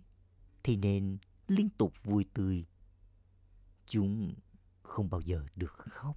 thì 0.62 0.76
nên 0.76 1.18
liên 1.48 1.68
tục 1.70 1.92
vui 2.02 2.26
tươi. 2.34 2.66
Chúng 3.86 4.34
không 4.82 5.10
bao 5.10 5.20
giờ 5.20 5.46
được 5.56 5.72
khóc. 5.72 6.16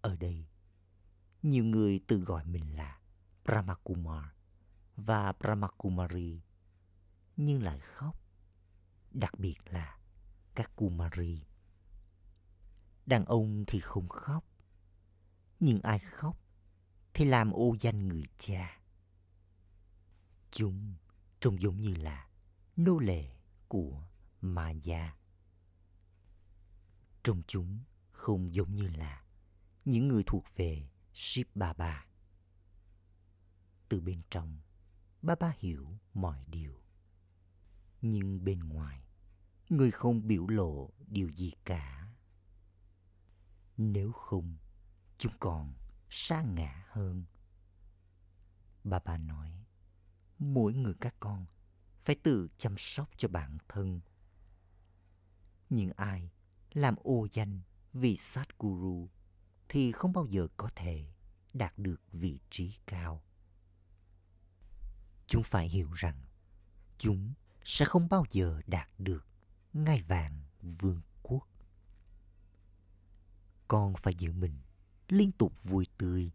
Ở 0.00 0.16
đây, 0.16 0.46
nhiều 1.42 1.64
người 1.64 2.00
tự 2.06 2.18
gọi 2.18 2.44
mình 2.44 2.76
là 2.76 3.00
Brahmakumar 3.44 4.24
và 4.96 5.32
Brahmakumari 5.32 6.40
nhưng 7.36 7.62
lại 7.62 7.78
khóc. 7.78 8.19
Đặc 9.10 9.38
biệt 9.38 9.56
là 9.64 9.98
các 10.54 10.76
Kumari. 10.76 11.44
Đàn 13.06 13.24
ông 13.24 13.64
thì 13.66 13.80
không 13.80 14.08
khóc. 14.08 14.44
Nhưng 15.60 15.80
ai 15.80 15.98
khóc 15.98 16.36
thì 17.14 17.24
làm 17.24 17.52
ô 17.52 17.74
danh 17.80 18.08
người 18.08 18.24
cha. 18.38 18.80
Chúng 20.50 20.94
trông 21.40 21.62
giống 21.62 21.80
như 21.80 21.94
là 21.94 22.28
nô 22.76 22.98
lệ 22.98 23.36
của 23.68 24.02
Maya. 24.40 25.16
Trông 27.22 27.42
chúng 27.46 27.78
không 28.10 28.54
giống 28.54 28.74
như 28.74 28.88
là 28.88 29.24
những 29.84 30.08
người 30.08 30.22
thuộc 30.26 30.44
về 30.56 30.88
Shiv 31.12 31.46
Baba. 31.54 32.06
Từ 33.88 34.00
bên 34.00 34.22
trong, 34.30 34.58
Baba 35.22 35.54
hiểu 35.58 35.98
mọi 36.14 36.44
điều. 36.46 36.82
Nhưng 38.02 38.44
bên 38.44 38.58
ngoài, 38.58 39.04
người 39.68 39.90
không 39.90 40.26
biểu 40.26 40.46
lộ 40.46 40.90
điều 41.06 41.28
gì 41.28 41.52
cả. 41.64 42.08
Nếu 43.76 44.12
không, 44.12 44.56
chúng 45.18 45.32
còn 45.40 45.74
sa 46.10 46.42
ngã 46.42 46.86
hơn. 46.88 47.24
Baba 48.84 49.16
nói, 49.18 49.64
mỗi 50.38 50.74
người 50.74 50.94
các 51.00 51.14
con 51.20 51.46
phải 52.02 52.16
tự 52.22 52.48
chăm 52.58 52.74
sóc 52.78 53.10
cho 53.16 53.28
bản 53.28 53.58
thân. 53.68 54.00
Nhưng 55.70 55.90
ai 55.96 56.30
làm 56.72 56.94
ô 56.96 57.26
danh 57.32 57.60
vì 57.92 58.16
sát 58.16 58.58
guru 58.58 59.08
thì 59.68 59.92
không 59.92 60.12
bao 60.12 60.26
giờ 60.26 60.48
có 60.56 60.70
thể 60.76 61.12
đạt 61.52 61.78
được 61.78 62.00
vị 62.12 62.40
trí 62.50 62.78
cao. 62.86 63.22
Chúng 65.26 65.42
phải 65.42 65.68
hiểu 65.68 65.92
rằng 65.92 66.24
chúng 66.98 67.34
sẽ 67.64 67.84
không 67.84 68.08
bao 68.08 68.24
giờ 68.30 68.60
đạt 68.66 68.88
được 68.98 69.26
ngai 69.72 70.02
vàng 70.02 70.40
vương 70.62 71.00
quốc. 71.22 71.48
Con 73.68 73.94
phải 73.94 74.14
giữ 74.14 74.32
mình, 74.32 74.60
liên 75.08 75.32
tục 75.32 75.52
vui 75.62 75.86
tươi. 75.98 76.30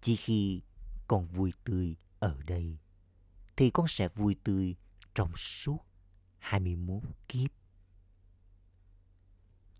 Chỉ 0.00 0.16
khi 0.16 0.62
con 1.08 1.26
vui 1.26 1.52
tươi 1.64 1.96
ở 2.18 2.42
đây, 2.46 2.78
thì 3.56 3.70
con 3.70 3.88
sẽ 3.88 4.08
vui 4.08 4.36
tươi 4.44 4.76
trong 5.14 5.36
suốt 5.36 5.78
21 6.38 7.02
kiếp. 7.28 7.50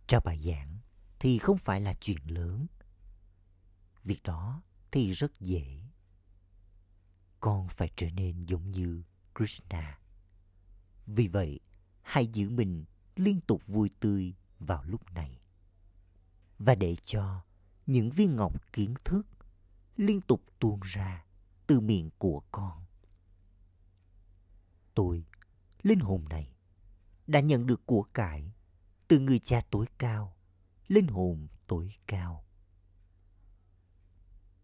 Trao 0.07 0.21
bài 0.25 0.41
giảng 0.43 0.79
thì 1.19 1.39
không 1.39 1.59
phải 1.59 1.81
là 1.81 1.95
chuyện 2.01 2.21
lớn. 2.25 2.67
Việc 4.05 4.23
đó 4.23 4.63
thì 4.91 5.13
rất 5.13 5.41
dễ. 5.41 5.81
Con 7.41 7.69
phải 7.69 7.91
trở 7.97 8.11
nên 8.11 8.47
giống 8.47 8.71
như 8.71 9.03
Krishna. 9.35 9.99
Vì 11.07 11.29
vậy, 11.29 11.61
hãy 12.03 12.27
giữ 12.27 12.51
mình 12.51 12.85
liên 13.17 13.41
tục 13.41 13.67
vui 13.67 13.91
tươi 14.01 14.35
vào 14.59 14.85
lúc 14.85 15.13
này. 15.13 15.41
Và 16.59 16.75
để 16.75 16.97
cho 17.05 17.45
những 17.87 18.11
viên 18.11 18.37
ngọc 18.37 18.73
kiến 18.73 18.95
thức 19.05 19.27
liên 19.97 20.21
tục 20.21 20.43
tuôn 20.59 20.81
ra 20.83 21.25
từ 21.67 21.81
miệng 21.81 22.11
của 22.19 22.43
con. 22.51 22.85
Tôi, 24.95 25.25
linh 25.83 26.01
hồn 26.01 26.29
này, 26.29 26.55
đã 27.27 27.41
nhận 27.41 27.67
được 27.67 27.87
của 27.87 28.03
cải 28.03 28.53
từ 29.09 29.19
người 29.19 29.39
cha 29.39 29.61
tối 29.71 29.87
cao, 29.99 30.37
linh 30.89 31.07
hồn 31.07 31.49
tối 31.67 31.95
cao. 32.07 32.45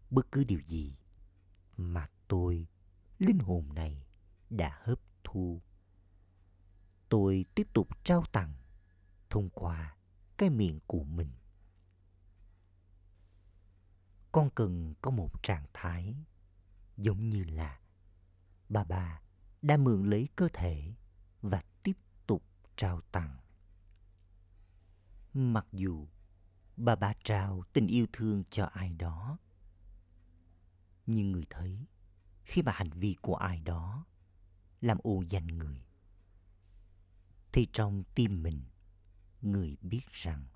Bất 0.09 0.31
cứ 0.31 0.43
điều 0.43 0.59
gì 0.67 0.97
mà 1.77 2.07
tôi, 2.27 2.67
linh 3.19 3.39
hồn 3.39 3.73
này, 3.73 4.06
đã 4.49 4.79
hấp 4.81 4.99
thu. 5.23 5.61
Tôi 7.09 7.45
tiếp 7.55 7.67
tục 7.73 7.87
trao 8.03 8.23
tặng 8.31 8.53
thông 9.29 9.49
qua 9.49 9.97
cái 10.37 10.49
miệng 10.49 10.79
của 10.87 11.03
mình. 11.03 11.31
Con 14.31 14.49
cần 14.55 14.93
có 15.01 15.11
một 15.11 15.43
trạng 15.43 15.65
thái 15.73 16.15
giống 16.97 17.29
như 17.29 17.43
là 17.43 17.79
bà 18.69 18.83
bà 18.83 19.21
đã 19.61 19.77
mượn 19.77 20.09
lấy 20.09 20.29
cơ 20.35 20.47
thể 20.53 20.93
và 21.41 21.61
tiếp 21.83 21.97
tục 22.27 22.43
trao 22.75 23.01
tặng. 23.11 23.37
Mặc 25.33 25.65
dù 25.71 26.07
bà 26.77 26.95
bà 26.95 27.13
trao 27.23 27.63
tình 27.73 27.87
yêu 27.87 28.07
thương 28.13 28.43
cho 28.49 28.65
ai 28.65 28.93
đó, 28.93 29.37
nhưng 31.05 31.31
người 31.31 31.45
thấy 31.49 31.87
khi 32.43 32.61
mà 32.61 32.71
hành 32.71 32.89
vi 32.89 33.15
của 33.21 33.35
ai 33.35 33.61
đó 33.61 34.05
làm 34.81 34.97
ồ 35.03 35.23
danh 35.29 35.47
người. 35.47 35.83
Thì 37.51 37.67
trong 37.73 38.03
tim 38.15 38.43
mình, 38.43 38.61
người 39.41 39.77
biết 39.81 40.11
rằng 40.11 40.47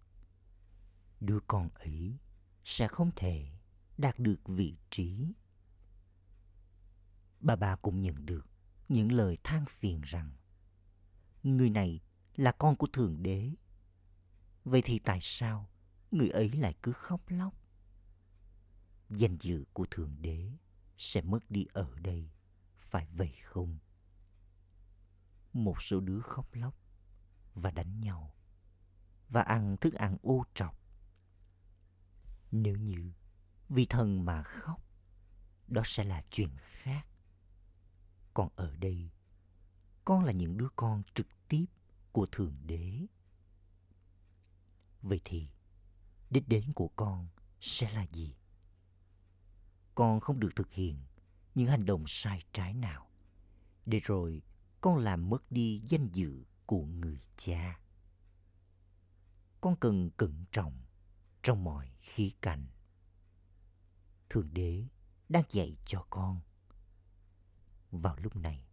đứa 1.19 1.39
con 1.47 1.69
ấy 1.69 2.17
sẽ 2.63 2.87
không 2.87 3.11
thể 3.15 3.51
đạt 3.97 4.19
được 4.19 4.39
vị 4.45 4.77
trí. 4.89 5.33
Bà 7.39 7.55
bà 7.55 7.75
cũng 7.75 8.01
nhận 8.01 8.25
được 8.25 8.47
những 8.89 9.11
lời 9.11 9.37
than 9.43 9.65
phiền 9.69 10.01
rằng 10.01 10.31
người 11.43 11.69
này 11.69 11.99
là 12.35 12.51
con 12.51 12.75
của 12.75 12.87
thượng 12.87 13.23
đế. 13.23 13.51
Vậy 14.65 14.81
thì 14.85 14.99
tại 14.99 15.19
sao 15.21 15.69
người 16.11 16.29
ấy 16.29 16.49
lại 16.51 16.75
cứ 16.83 16.91
khóc 16.91 17.21
lóc? 17.27 17.53
Danh 19.09 19.37
dự 19.37 19.65
của 19.73 19.85
thượng 19.91 20.15
đế 20.21 20.51
sẽ 20.97 21.21
mất 21.21 21.51
đi 21.51 21.65
ở 21.73 21.99
đây, 21.99 22.29
phải 22.77 23.07
vậy 23.11 23.33
không? 23.43 23.79
Một 25.53 25.81
số 25.81 25.99
đứa 25.99 26.21
khóc 26.21 26.45
lóc 26.53 26.75
và 27.53 27.71
đánh 27.71 28.01
nhau 28.01 28.35
và 29.29 29.41
ăn 29.41 29.77
thức 29.77 29.93
ăn 29.93 30.17
ô 30.21 30.43
trọc. 30.53 30.77
Nếu 32.51 32.77
như 32.77 33.11
vì 33.69 33.85
thần 33.85 34.25
mà 34.25 34.43
khóc, 34.43 34.83
đó 35.67 35.81
sẽ 35.85 36.03
là 36.03 36.23
chuyện 36.29 36.49
khác. 36.57 37.07
Còn 38.33 38.49
ở 38.55 38.75
đây, 38.75 39.09
con 40.05 40.23
là 40.23 40.31
những 40.31 40.57
đứa 40.57 40.67
con 40.75 41.03
trực 41.13 41.27
tiếp 41.47 41.65
của 42.11 42.25
Thượng 42.31 42.55
Đế. 42.65 43.05
Vậy 45.01 45.21
thì, 45.25 45.47
đích 46.29 46.47
đến 46.47 46.73
của 46.73 46.87
con 46.87 47.27
sẽ 47.59 47.91
là 47.91 48.05
gì? 48.11 48.35
Con 49.95 50.19
không 50.19 50.39
được 50.39 50.49
thực 50.55 50.71
hiện 50.71 51.03
những 51.55 51.67
hành 51.67 51.85
động 51.85 52.03
sai 52.07 52.43
trái 52.51 52.73
nào 52.73 53.07
để 53.85 53.99
rồi 54.03 54.41
con 54.81 54.97
làm 54.97 55.29
mất 55.29 55.51
đi 55.51 55.81
danh 55.87 56.09
dự 56.13 56.45
của 56.65 56.85
người 56.85 57.21
cha. 57.37 57.79
Con 59.61 59.75
cần 59.79 60.09
cẩn 60.17 60.45
trọng 60.51 60.81
trong 61.43 61.63
mọi 61.63 61.91
khía 62.01 62.29
cạnh. 62.41 62.67
Thượng 64.29 64.53
Đế 64.53 64.87
đang 65.29 65.43
dạy 65.49 65.77
cho 65.85 66.05
con. 66.09 66.41
Vào 67.91 68.15
lúc 68.15 68.35
này, 68.35 68.67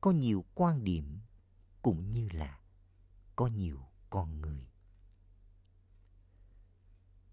có 0.00 0.10
nhiều 0.10 0.44
quan 0.54 0.84
điểm 0.84 1.20
cũng 1.82 2.10
như 2.10 2.28
là 2.32 2.60
có 3.36 3.46
nhiều 3.46 3.88
con 4.10 4.40
người. 4.40 4.68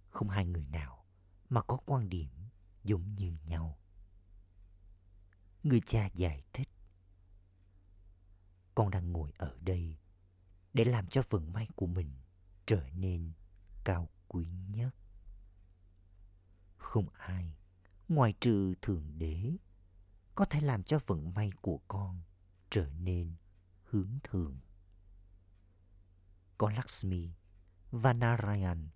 Không 0.10 0.30
hai 0.30 0.46
người 0.46 0.66
nào 0.66 1.06
mà 1.50 1.62
có 1.62 1.78
quan 1.86 2.10
điểm 2.10 2.30
giống 2.84 3.16
như 3.16 3.38
nhau. 3.46 3.80
Người 5.64 5.82
cha 5.86 6.10
giải 6.16 6.44
thích. 6.54 6.70
Con 8.76 8.92
đang 8.92 9.12
ngồi 9.12 9.32
ở 9.38 9.58
đây 9.62 9.98
để 10.74 10.86
làm 10.86 11.08
cho 11.08 11.24
vận 11.30 11.54
may 11.54 11.68
của 11.76 11.88
mình 11.88 12.12
trở 12.66 12.90
nên 12.96 13.32
cao 13.84 14.10
quý 14.28 14.48
nhất. 14.68 14.96
Không 16.78 17.10
ai 17.10 17.56
ngoài 18.08 18.34
trừ 18.42 18.74
Thượng 18.82 19.18
Đế 19.18 19.58
có 20.36 20.46
thể 20.46 20.62
làm 20.62 20.84
cho 20.84 21.00
vận 21.08 21.34
may 21.34 21.52
của 21.62 21.80
con 21.88 22.22
trở 22.70 22.90
nên 23.00 23.36
hướng 23.84 24.20
thường. 24.24 24.60
Con 26.58 26.74
Lakshmi 26.74 27.30
và 27.92 28.14
Narayan 28.14 28.90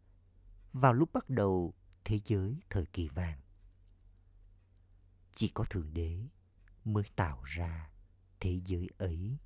vào 0.74 0.94
lúc 0.94 1.10
bắt 1.14 1.30
đầu 1.30 1.74
thế 2.04 2.20
giới 2.26 2.60
thời 2.70 2.86
kỳ 2.86 3.08
vàng. 3.08 3.42
Chỉ 5.36 5.50
có 5.50 5.64
Thượng 5.64 5.94
Đế 5.94 6.28
mới 6.86 7.04
tạo 7.16 7.44
ra 7.44 7.90
thế 8.40 8.62
giới 8.66 8.90
ấy. 8.98 9.38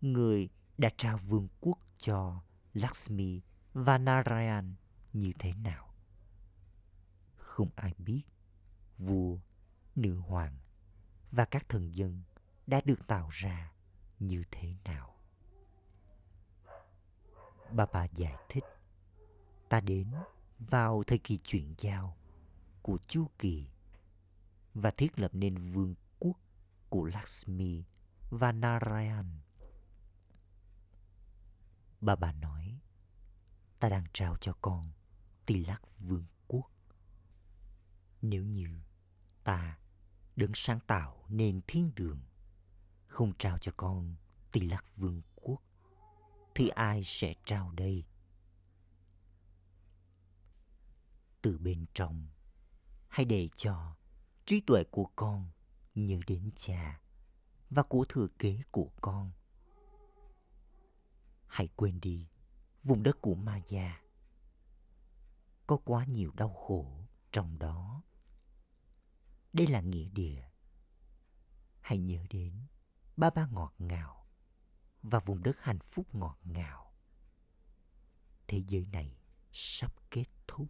Người 0.00 0.48
đã 0.78 0.90
trao 0.96 1.18
vương 1.18 1.48
quốc 1.60 1.78
cho 1.98 2.42
Lakshmi 2.74 3.40
và 3.72 3.98
Narayan 3.98 4.74
như 5.12 5.32
thế 5.38 5.54
nào? 5.54 5.94
Không 7.36 7.70
ai 7.76 7.94
biết 7.98 8.22
vua, 8.98 9.38
nữ 9.96 10.16
hoàng 10.18 10.56
và 11.30 11.44
các 11.44 11.68
thần 11.68 11.94
dân 11.94 12.22
đã 12.66 12.80
được 12.84 13.06
tạo 13.06 13.28
ra 13.32 13.72
như 14.18 14.44
thế 14.50 14.74
nào. 14.84 15.16
Bà 17.72 17.86
bà 17.92 18.04
giải 18.04 18.34
thích, 18.48 18.64
ta 19.68 19.80
đến 19.80 20.10
vào 20.58 21.02
thời 21.06 21.18
kỳ 21.18 21.38
chuyển 21.44 21.74
giao 21.78 22.16
của 22.82 22.98
Chu 23.08 23.26
Kỳ 23.38 23.70
và 24.74 24.90
thiết 24.90 25.18
lập 25.18 25.30
nên 25.34 25.54
vương 25.54 25.94
quốc 26.18 26.36
của 26.88 27.04
Lakshmi 27.04 27.84
và 28.30 28.52
Narayan. 28.52 29.40
Bà 32.00 32.16
bà 32.16 32.32
nói, 32.32 32.80
ta 33.78 33.88
đang 33.88 34.04
trao 34.12 34.36
cho 34.40 34.52
con 34.62 34.90
Tilak 35.46 35.82
vương 35.98 36.26
quốc. 36.46 36.70
Nếu 38.22 38.44
như 38.44 38.80
ta 39.44 39.78
đứng 40.36 40.52
sáng 40.54 40.80
tạo 40.86 41.24
nên 41.28 41.60
thiên 41.66 41.92
đường 41.94 42.20
không 43.06 43.32
trao 43.38 43.58
cho 43.58 43.72
con 43.76 44.16
Tilak 44.52 44.96
vương 44.96 45.22
quốc 45.34 45.62
thì 46.54 46.68
ai 46.68 47.04
sẽ 47.04 47.34
trao 47.44 47.72
đây? 47.72 48.04
Từ 51.42 51.58
bên 51.58 51.86
trong, 51.94 52.28
hãy 53.08 53.24
để 53.24 53.48
cho 53.56 53.96
trí 54.46 54.60
tuệ 54.60 54.84
của 54.84 55.10
con 55.16 55.50
nhớ 55.94 56.20
đến 56.26 56.50
cha 56.56 57.00
và 57.70 57.82
của 57.82 58.04
thừa 58.08 58.26
kế 58.38 58.62
của 58.70 58.90
con. 59.00 59.30
Hãy 61.50 61.68
quên 61.76 62.00
đi 62.00 62.28
vùng 62.82 63.02
đất 63.02 63.20
của 63.20 63.34
Maya. 63.34 64.02
Có 65.66 65.76
quá 65.84 66.04
nhiều 66.04 66.32
đau 66.36 66.54
khổ 66.54 67.06
trong 67.32 67.58
đó. 67.58 68.02
Đây 69.52 69.66
là 69.66 69.80
nghĩa 69.80 70.08
địa. 70.08 70.50
Hãy 71.80 71.98
nhớ 71.98 72.26
đến 72.30 72.66
ba 73.16 73.30
ba 73.30 73.46
ngọt 73.46 73.74
ngào 73.78 74.26
và 75.02 75.18
vùng 75.18 75.42
đất 75.42 75.56
hạnh 75.60 75.78
phúc 75.78 76.14
ngọt 76.14 76.38
ngào. 76.44 76.94
Thế 78.46 78.62
giới 78.66 78.86
này 78.86 79.16
sắp 79.52 79.92
kết 80.10 80.26
thúc. 80.46 80.68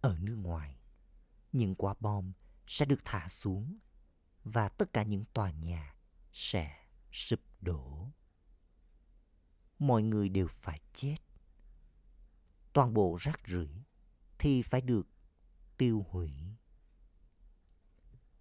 Ở 0.00 0.18
nước 0.18 0.36
ngoài, 0.36 0.80
những 1.52 1.74
quả 1.74 1.94
bom 2.00 2.32
sẽ 2.66 2.86
được 2.86 3.00
thả 3.04 3.28
xuống 3.28 3.78
và 4.44 4.68
tất 4.68 4.92
cả 4.92 5.02
những 5.02 5.24
tòa 5.32 5.50
nhà 5.50 5.94
sẽ 6.32 6.86
sụp 7.12 7.40
đổ. 7.60 8.10
Mọi 9.78 10.02
người 10.02 10.28
đều 10.28 10.46
phải 10.48 10.80
chết. 10.92 11.16
Toàn 12.72 12.94
bộ 12.94 13.16
rác 13.20 13.40
rưởi 13.46 13.68
thì 14.38 14.62
phải 14.62 14.80
được 14.80 15.08
tiêu 15.76 16.06
hủy. 16.10 16.32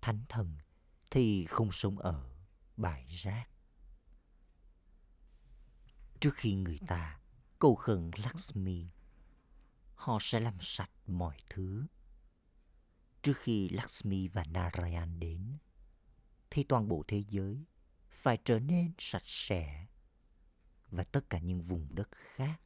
Thánh 0.01 0.25
thần 0.29 0.57
thì 1.11 1.45
không 1.45 1.71
sống 1.71 1.99
ở 1.99 2.29
bãi 2.77 3.07
rác. 3.09 3.49
Trước 6.19 6.35
khi 6.35 6.53
người 6.53 6.79
ta 6.87 7.19
cầu 7.59 7.75
khẩn 7.75 8.11
Lakshmi, 8.15 8.87
họ 9.95 10.17
sẽ 10.21 10.39
làm 10.39 10.57
sạch 10.59 10.91
mọi 11.07 11.37
thứ. 11.49 11.85
Trước 13.21 13.37
khi 13.37 13.69
Lakshmi 13.69 14.27
và 14.27 14.43
Narayan 14.43 15.19
đến, 15.19 15.57
thì 16.49 16.63
toàn 16.63 16.87
bộ 16.87 17.03
thế 17.07 17.23
giới 17.27 17.65
phải 18.09 18.37
trở 18.45 18.59
nên 18.59 18.91
sạch 18.97 19.25
sẽ 19.25 19.87
và 20.91 21.03
tất 21.03 21.29
cả 21.29 21.39
những 21.39 21.61
vùng 21.61 21.95
đất 21.95 22.07
khác 22.11 22.61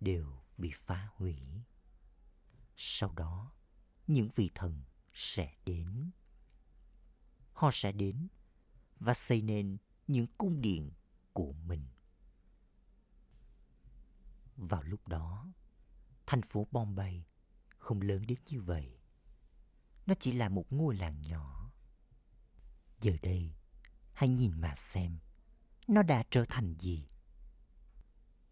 đều 0.00 0.42
bị 0.58 0.72
phá 0.74 1.08
hủy. 1.16 1.36
Sau 2.76 3.12
đó, 3.12 3.52
những 4.06 4.28
vị 4.34 4.50
thần 4.54 4.82
sẽ 5.12 5.54
đến. 5.64 6.10
Họ 7.52 7.70
sẽ 7.72 7.92
đến 7.92 8.28
và 9.00 9.14
xây 9.14 9.42
nên 9.42 9.76
những 10.06 10.26
cung 10.38 10.60
điện 10.60 10.92
của 11.32 11.52
mình. 11.52 11.86
Vào 14.56 14.82
lúc 14.82 15.08
đó, 15.08 15.52
thành 16.26 16.42
phố 16.42 16.66
Bombay 16.70 17.24
không 17.68 18.00
lớn 18.00 18.26
đến 18.26 18.38
như 18.46 18.60
vậy. 18.60 18.98
Nó 20.06 20.14
chỉ 20.20 20.32
là 20.32 20.48
một 20.48 20.72
ngôi 20.72 20.96
làng 20.96 21.22
nhỏ. 21.22 21.72
Giờ 23.00 23.12
đây, 23.22 23.54
hãy 24.12 24.28
nhìn 24.28 24.60
mà 24.60 24.74
xem, 24.74 25.18
nó 25.88 26.02
đã 26.02 26.24
trở 26.30 26.44
thành 26.48 26.74
gì? 26.78 27.08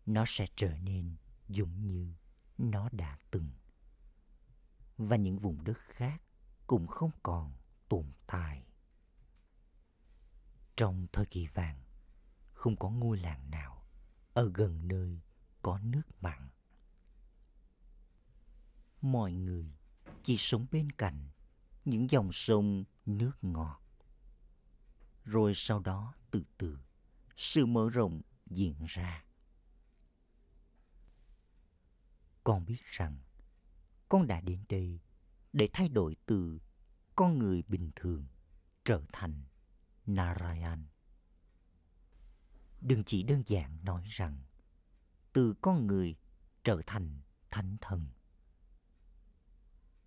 Nó 0.07 0.25
sẽ 0.27 0.47
trở 0.57 0.77
nên 0.79 1.17
giống 1.49 1.87
như 1.87 2.15
nó 2.59 2.89
đã 2.93 3.19
từng. 3.31 3.51
Và 4.99 5.17
những 5.17 5.39
vùng 5.39 5.65
đất 5.65 5.79
khác 5.79 6.23
cũng 6.67 6.87
không 6.87 7.11
còn 7.23 7.53
tồn 7.89 8.13
tại. 8.27 8.67
Trong 10.77 11.07
thời 11.13 11.27
kỳ 11.27 11.47
vàng, 11.47 11.83
không 12.53 12.77
có 12.77 12.91
ngôi 12.91 13.19
làng 13.19 13.51
nào 13.51 13.87
ở 14.35 14.51
gần 14.55 14.89
nơi 14.89 15.21
có 15.63 15.79
nước 15.79 16.03
mặn. 16.21 16.49
Mọi 19.03 19.33
người 19.33 19.73
chỉ 20.23 20.37
sống 20.37 20.67
bên 20.71 20.93
cạnh 20.93 21.29
những 21.85 22.11
dòng 22.11 22.33
sông 22.33 22.85
nước 23.07 23.33
ngọt. 23.43 23.81
Rồi 25.25 25.53
sau 25.55 25.81
đó 25.81 26.15
từ 26.31 26.45
từ 26.59 26.79
sự 27.37 27.67
mở 27.67 27.91
rộng 27.91 28.21
diễn 28.47 28.77
ra. 28.87 29.25
Con 32.45 32.67
biết 32.67 32.81
rằng 32.85 33.19
con 34.09 34.27
đã 34.27 34.41
đến 34.41 34.65
đây 34.69 35.01
để 35.53 35.69
thay 35.73 35.89
đổi 35.89 36.17
từ 36.27 36.59
con 37.17 37.39
người 37.39 37.63
bình 37.69 37.91
thường 37.97 38.27
trở 38.85 39.03
thành 39.13 39.43
Narayan. 40.07 40.87
Đừng 42.81 43.05
chỉ 43.05 43.23
đơn 43.23 43.43
giản 43.47 43.85
nói 43.85 44.03
rằng 44.09 44.43
từ 45.33 45.55
con 45.61 45.87
người 45.87 46.17
trở 46.65 46.81
thành 46.87 47.21
thánh 47.51 47.77
thần. 47.81 48.09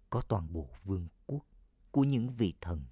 Có 0.09 0.21
toàn 0.21 0.53
bộ 0.53 0.69
vương 0.83 1.07
quốc 1.25 1.45
của 1.91 2.03
những 2.03 2.29
vị 2.29 2.53
thần. 2.61 2.85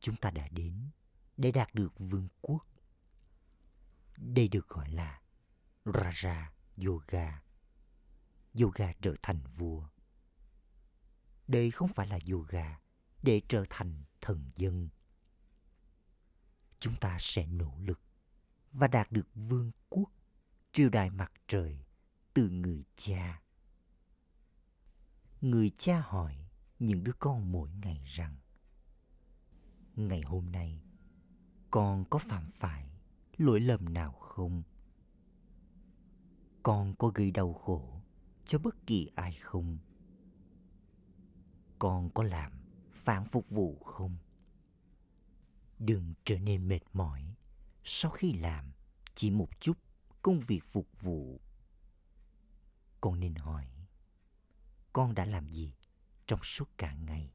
Chúng 0.00 0.16
ta 0.16 0.30
đã 0.30 0.48
đến 0.48 0.90
để 1.36 1.52
đạt 1.52 1.74
được 1.74 1.98
vương 1.98 2.28
quốc. 2.40 2.66
Đây 4.16 4.48
được 4.48 4.68
gọi 4.68 4.90
là 4.90 5.20
Raja 5.84 6.44
Yoga. 6.86 7.49
Yoga 8.54 8.92
trở 9.00 9.14
thành 9.22 9.40
vua. 9.56 9.88
Đây 11.48 11.70
không 11.70 11.88
phải 11.88 12.06
là 12.06 12.18
yoga 12.30 12.80
để 13.22 13.42
trở 13.48 13.64
thành 13.70 14.02
thần 14.20 14.50
dân 14.56 14.88
chúng 16.80 16.96
ta 16.96 17.16
sẽ 17.20 17.46
nỗ 17.46 17.78
lực 17.78 18.00
và 18.72 18.86
đạt 18.86 19.12
được 19.12 19.26
vương 19.34 19.70
quốc 19.88 20.10
triều 20.72 20.88
đại 20.88 21.10
mặt 21.10 21.32
trời 21.48 21.84
từ 22.34 22.48
người 22.48 22.84
cha. 22.96 23.42
Người 25.40 25.70
cha 25.78 26.00
hỏi 26.00 26.48
những 26.78 27.04
đứa 27.04 27.12
con 27.18 27.52
mỗi 27.52 27.70
ngày 27.70 28.04
rằng, 28.06 28.36
ngày 29.96 30.22
hôm 30.22 30.52
nay, 30.52 30.82
con 31.70 32.04
có 32.10 32.18
phạm 32.18 32.50
phải 32.50 32.90
lỗi 33.36 33.60
lầm 33.60 33.94
nào 33.94 34.12
không 34.12 34.62
con 36.62 36.94
có 36.94 37.08
gây 37.08 37.30
đau 37.30 37.54
khổ 37.54 37.99
cho 38.50 38.58
bất 38.58 38.86
kỳ 38.86 39.10
ai 39.14 39.32
không? 39.32 39.78
Con 41.78 42.10
có 42.14 42.22
làm 42.22 42.52
phản 42.92 43.24
phục 43.24 43.50
vụ 43.50 43.78
không? 43.78 44.16
Đừng 45.78 46.14
trở 46.24 46.38
nên 46.38 46.68
mệt 46.68 46.80
mỏi. 46.92 47.34
Sau 47.84 48.10
khi 48.10 48.32
làm, 48.32 48.72
chỉ 49.14 49.30
một 49.30 49.60
chút 49.60 49.78
công 50.22 50.40
việc 50.40 50.64
phục 50.64 50.88
vụ. 51.00 51.40
Con 53.00 53.20
nên 53.20 53.34
hỏi, 53.34 53.66
con 54.92 55.14
đã 55.14 55.24
làm 55.24 55.48
gì 55.48 55.74
trong 56.26 56.40
suốt 56.42 56.68
cả 56.78 56.94
ngày? 56.94 57.32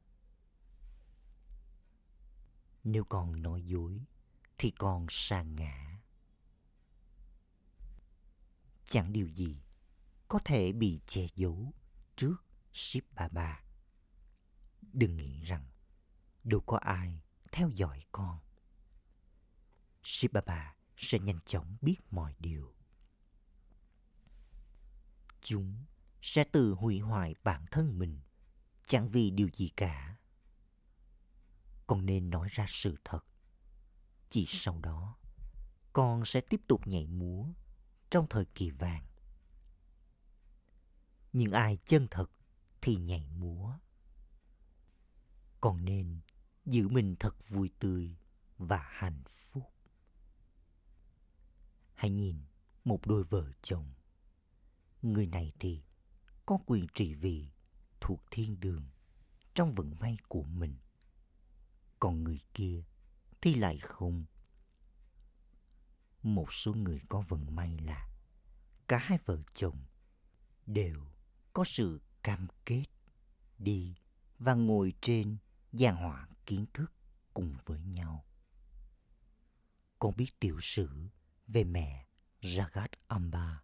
Nếu 2.83 3.03
con 3.03 3.41
nói 3.41 3.61
dối, 3.61 4.01
thì 4.57 4.71
con 4.71 5.05
sa 5.09 5.43
ngã. 5.43 6.01
Chẳng 8.85 9.13
điều 9.13 9.27
gì 9.27 9.64
có 10.27 10.39
thể 10.45 10.71
bị 10.71 10.99
che 11.05 11.27
giấu 11.35 11.73
trước 12.15 12.35
ship 12.73 13.03
bà 13.13 13.27
bà. 13.27 13.63
đừng 14.93 15.17
nghĩ 15.17 15.41
rằng 15.41 15.65
đâu 16.43 16.61
có 16.65 16.77
ai 16.77 17.21
theo 17.51 17.69
dõi 17.69 18.03
con. 18.11 18.39
Ship 20.03 20.33
bà 20.33 20.41
bà 20.45 20.75
sẽ 20.97 21.19
nhanh 21.19 21.39
chóng 21.45 21.77
biết 21.81 21.97
mọi 22.11 22.35
điều. 22.39 22.75
Chúng 25.41 25.85
sẽ 26.21 26.43
tự 26.43 26.73
hủy 26.73 26.99
hoại 26.99 27.35
bản 27.43 27.65
thân 27.71 27.99
mình, 27.99 28.19
chẳng 28.87 29.07
vì 29.09 29.29
điều 29.29 29.49
gì 29.53 29.69
cả. 29.69 30.17
Con 31.87 32.05
nên 32.05 32.29
nói 32.29 32.47
ra 32.51 32.65
sự 32.69 32.95
thật. 33.03 33.25
Chỉ 34.29 34.45
sau 34.47 34.79
đó, 34.79 35.17
con 35.93 36.25
sẽ 36.25 36.41
tiếp 36.41 36.61
tục 36.67 36.87
nhảy 36.87 37.07
múa 37.07 37.45
trong 38.09 38.27
thời 38.29 38.45
kỳ 38.45 38.69
vàng 38.69 39.05
nhưng 41.37 41.51
ai 41.51 41.77
chân 41.85 42.07
thật 42.11 42.31
thì 42.81 42.95
nhảy 42.95 43.29
múa. 43.29 43.73
Còn 45.61 45.85
nên 45.85 46.19
giữ 46.65 46.87
mình 46.87 47.15
thật 47.19 47.49
vui 47.49 47.69
tươi 47.79 48.15
và 48.57 48.77
hạnh 48.77 49.23
phúc. 49.25 49.63
Hãy 51.93 52.09
nhìn 52.09 52.37
một 52.85 53.07
đôi 53.07 53.23
vợ 53.23 53.51
chồng. 53.61 53.93
Người 55.01 55.25
này 55.25 55.53
thì 55.59 55.83
có 56.45 56.57
quyền 56.65 56.87
trị 56.93 57.13
vì 57.13 57.49
thuộc 58.01 58.23
thiên 58.31 58.59
đường 58.59 58.85
trong 59.53 59.71
vận 59.71 59.95
may 59.99 60.17
của 60.27 60.43
mình. 60.43 60.75
Còn 61.99 62.23
người 62.23 62.39
kia 62.53 62.83
thì 63.41 63.55
lại 63.55 63.79
không. 63.79 64.25
Một 66.23 66.53
số 66.53 66.73
người 66.73 67.01
có 67.09 67.21
vận 67.21 67.55
may 67.55 67.77
là 67.77 68.09
cả 68.87 68.97
hai 68.97 69.19
vợ 69.25 69.41
chồng 69.53 69.77
đều 70.65 71.14
có 71.55 71.63
sự 71.63 72.01
cam 72.23 72.47
kết 72.65 72.85
đi 73.57 73.95
và 74.39 74.53
ngồi 74.53 74.93
trên 75.01 75.37
giàn 75.71 75.95
họa 75.95 76.27
kiến 76.45 76.65
thức 76.73 76.93
cùng 77.33 77.55
với 77.65 77.79
nhau. 77.79 78.25
Con 79.99 80.15
biết 80.15 80.39
tiểu 80.39 80.59
sử 80.61 81.09
về 81.47 81.63
mẹ 81.63 82.07
Jagat 82.41 82.87
Amba. 83.07 83.63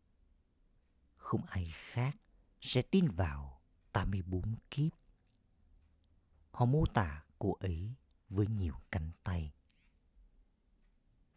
Không 1.15 1.45
ai 1.45 1.71
khác 1.73 2.17
sẽ 2.61 2.81
tin 2.81 3.07
vào 3.07 3.61
84 3.91 4.55
kiếp. 4.69 4.91
Họ 6.51 6.65
mô 6.65 6.85
tả 6.93 7.25
cô 7.39 7.53
ấy 7.53 7.93
với 8.29 8.47
nhiều 8.47 8.75
cánh 8.91 9.11
tay. 9.23 9.53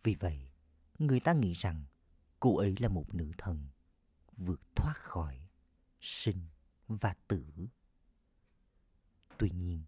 Vì 0.03 0.14
vậy, 0.14 0.53
người 0.99 1.21
ta 1.21 1.33
nghĩ 1.33 1.53
rằng 1.53 1.85
cô 2.40 2.57
ấy 2.57 2.75
là 2.79 2.88
một 2.88 3.14
nữ 3.14 3.33
thần 3.38 3.69
vượt 4.37 4.61
thoát 4.75 4.97
khỏi 4.97 5.43
sinh 6.05 6.47
và 6.88 7.14
tử. 7.29 7.47
Tuy 9.38 9.51
nhiên, 9.51 9.85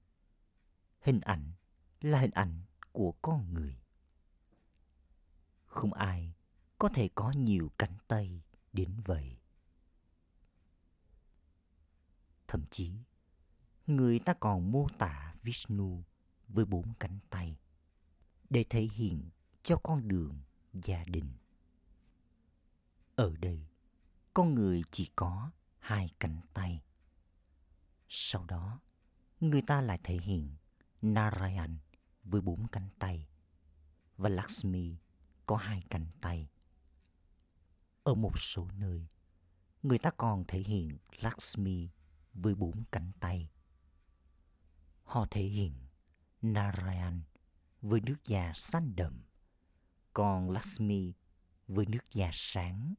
hình 1.00 1.20
ảnh 1.20 1.52
là 2.00 2.20
hình 2.20 2.30
ảnh 2.30 2.62
của 2.92 3.12
con 3.22 3.54
người. 3.54 3.76
Không 5.66 5.92
ai 5.92 6.34
có 6.78 6.88
thể 6.94 7.08
có 7.14 7.32
nhiều 7.36 7.72
cánh 7.78 7.96
tay 8.08 8.42
đến 8.72 9.00
vậy. 9.04 9.36
Thậm 12.48 12.64
chí, 12.70 12.92
người 13.86 14.18
ta 14.18 14.34
còn 14.34 14.72
mô 14.72 14.86
tả 14.98 15.34
Vishnu 15.42 16.04
với 16.48 16.64
bốn 16.64 16.94
cánh 17.00 17.18
tay 17.30 17.56
để 18.50 18.64
thể 18.70 18.88
hiện 18.92 19.30
cho 19.62 19.76
con 19.82 20.08
đường 20.08 20.40
gia 20.72 21.04
đình. 21.04 21.32
Ở 23.16 23.36
đây, 23.36 23.66
con 24.34 24.54
người 24.54 24.82
chỉ 24.90 25.10
có 25.16 25.50
hai 25.86 26.10
cánh 26.20 26.40
tay. 26.54 26.82
Sau 28.08 28.44
đó, 28.44 28.80
người 29.40 29.62
ta 29.62 29.80
lại 29.80 29.98
thể 30.02 30.18
hiện 30.18 30.56
Narayan 31.02 31.78
với 32.24 32.40
bốn 32.40 32.66
cánh 32.66 32.88
tay 32.98 33.28
và 34.16 34.28
Lakshmi 34.28 34.96
có 35.46 35.56
hai 35.56 35.82
cánh 35.90 36.06
tay. 36.20 36.48
Ở 38.02 38.14
một 38.14 38.38
số 38.38 38.68
nơi, 38.78 39.06
người 39.82 39.98
ta 39.98 40.10
còn 40.16 40.44
thể 40.48 40.58
hiện 40.58 40.98
Lakshmi 41.10 41.88
với 42.32 42.54
bốn 42.54 42.84
cánh 42.92 43.12
tay. 43.20 43.50
Họ 45.02 45.26
thể 45.30 45.42
hiện 45.42 45.86
Narayan 46.42 47.22
với 47.82 48.00
nước 48.00 48.24
da 48.24 48.52
xanh 48.54 48.96
đậm, 48.96 49.24
còn 50.12 50.50
Lakshmi 50.50 51.14
với 51.68 51.86
nước 51.86 52.12
da 52.12 52.30
sáng. 52.32 52.94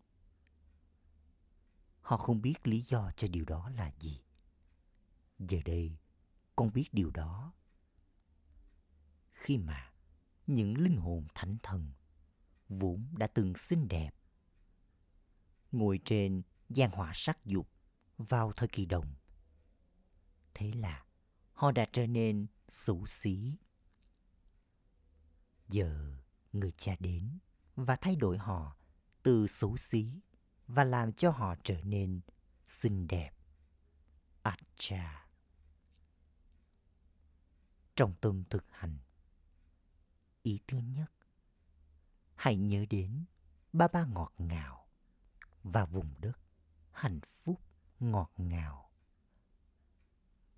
Họ 2.07 2.17
không 2.17 2.41
biết 2.41 2.67
lý 2.67 2.81
do 2.81 3.11
cho 3.17 3.27
điều 3.31 3.45
đó 3.45 3.69
là 3.69 3.91
gì. 3.99 4.21
Giờ 5.39 5.57
đây, 5.65 5.97
con 6.55 6.73
biết 6.73 6.89
điều 6.91 7.11
đó. 7.11 7.53
Khi 9.31 9.57
mà 9.57 9.93
những 10.47 10.77
linh 10.77 10.97
hồn 10.97 11.27
thánh 11.35 11.57
thần 11.63 11.91
vốn 12.69 13.07
đã 13.17 13.27
từng 13.27 13.53
xinh 13.55 13.87
đẹp 13.87 14.11
ngồi 15.71 15.99
trên 16.05 16.41
gian 16.69 16.91
họa 16.91 17.11
sắc 17.13 17.45
dục 17.45 17.69
vào 18.17 18.51
thời 18.51 18.67
kỳ 18.67 18.85
đồng. 18.85 19.15
Thế 20.53 20.71
là 20.71 21.05
họ 21.53 21.71
đã 21.71 21.85
trở 21.91 22.07
nên 22.07 22.47
xấu 22.69 23.05
xí. 23.05 23.55
Giờ 25.67 26.17
người 26.53 26.71
cha 26.71 26.95
đến 26.99 27.39
và 27.75 27.95
thay 27.95 28.15
đổi 28.15 28.37
họ 28.37 28.77
từ 29.23 29.47
xấu 29.47 29.77
xí 29.77 30.21
và 30.67 30.83
làm 30.83 31.13
cho 31.13 31.31
họ 31.31 31.55
trở 31.63 31.81
nên 31.81 32.21
xinh 32.67 33.07
đẹp. 33.07 33.31
Acha. 34.41 35.27
Trong 37.95 38.13
tâm 38.21 38.43
thực 38.49 38.65
hành, 38.71 38.97
ý 40.43 40.59
thứ 40.67 40.77
nhất, 40.77 41.11
hãy 42.35 42.55
nhớ 42.55 42.85
đến 42.89 43.25
ba 43.73 43.87
ba 43.87 44.05
ngọt 44.05 44.33
ngào 44.37 44.87
và 45.63 45.85
vùng 45.85 46.13
đất 46.19 46.39
hạnh 46.91 47.19
phúc 47.43 47.61
ngọt 47.99 48.31
ngào. 48.37 48.91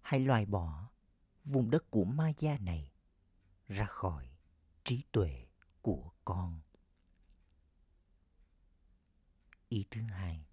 Hãy 0.01 0.19
loại 0.19 0.45
bỏ 0.45 0.89
vùng 1.45 1.69
đất 1.69 1.91
của 1.91 2.03
ma 2.03 2.31
gia 2.39 2.57
này 2.57 2.91
ra 3.67 3.85
khỏi 3.85 4.29
trí 4.83 5.03
tuệ 5.11 5.47
của 5.81 6.11
con. 6.25 6.59
Ý 9.69 9.85
thứ 9.91 10.01
hai, 10.01 10.45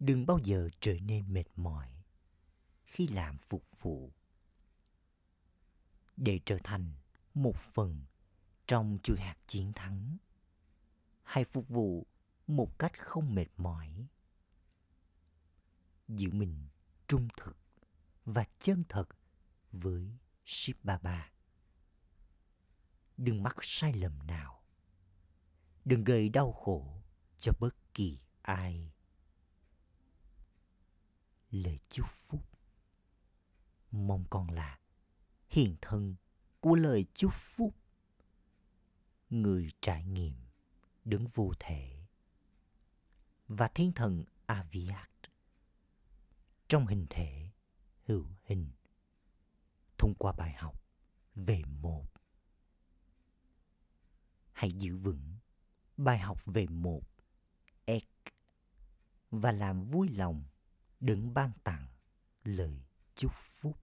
đừng 0.00 0.26
bao 0.26 0.38
giờ 0.38 0.68
trở 0.80 0.94
nên 1.00 1.32
mệt 1.32 1.44
mỏi 1.56 2.04
khi 2.84 3.08
làm 3.08 3.38
phục 3.38 3.64
vụ. 3.80 4.12
Để 6.16 6.40
trở 6.44 6.58
thành 6.64 6.92
một 7.34 7.56
phần 7.56 8.04
trong 8.66 8.98
chuỗi 9.02 9.20
hạt 9.20 9.36
chiến 9.46 9.72
thắng, 9.72 10.16
hãy 11.22 11.44
phục 11.44 11.68
vụ 11.68 12.06
một 12.46 12.78
cách 12.78 12.92
không 12.98 13.34
mệt 13.34 13.48
mỏi. 13.56 14.06
Giữ 16.08 16.30
mình 16.32 16.68
trung 17.08 17.28
thực 17.36 17.56
và 18.24 18.44
chân 18.58 18.84
thật 18.88 19.08
với 19.72 20.18
ship 20.44 20.84
Baba. 20.84 21.30
Đừng 23.16 23.42
mắc 23.42 23.56
sai 23.62 23.92
lầm 23.92 24.26
nào. 24.26 24.62
Đừng 25.84 26.04
gây 26.04 26.28
đau 26.28 26.52
khổ 26.52 27.02
cho 27.38 27.52
bất 27.60 27.81
kỳ 27.94 28.18
ai. 28.42 28.92
Lời 31.50 31.78
chúc 31.88 32.06
phúc. 32.10 32.48
Mong 33.90 34.24
con 34.30 34.50
là 34.50 34.78
hiện 35.48 35.76
thân 35.80 36.16
của 36.60 36.74
lời 36.74 37.06
chúc 37.14 37.32
phúc. 37.34 37.74
Người 39.30 39.68
trải 39.80 40.04
nghiệm 40.04 40.34
đứng 41.04 41.26
vô 41.34 41.52
thể. 41.58 42.06
Và 43.48 43.68
thiên 43.68 43.92
thần 43.92 44.24
Aviat. 44.46 45.10
Trong 46.68 46.86
hình 46.86 47.06
thể, 47.10 47.50
hữu 48.06 48.26
hình, 48.44 48.70
thông 49.98 50.14
qua 50.14 50.32
bài 50.32 50.52
học 50.52 50.82
về 51.34 51.62
một. 51.64 52.06
Hãy 54.52 54.72
giữ 54.72 54.96
vững 54.96 55.36
bài 55.96 56.18
học 56.18 56.44
về 56.44 56.66
một 56.66 57.02
và 59.32 59.52
làm 59.52 59.84
vui 59.84 60.08
lòng 60.08 60.44
đừng 61.00 61.34
ban 61.34 61.52
tặng 61.64 61.86
lời 62.44 62.82
chúc 63.14 63.32
phúc. 63.34 63.78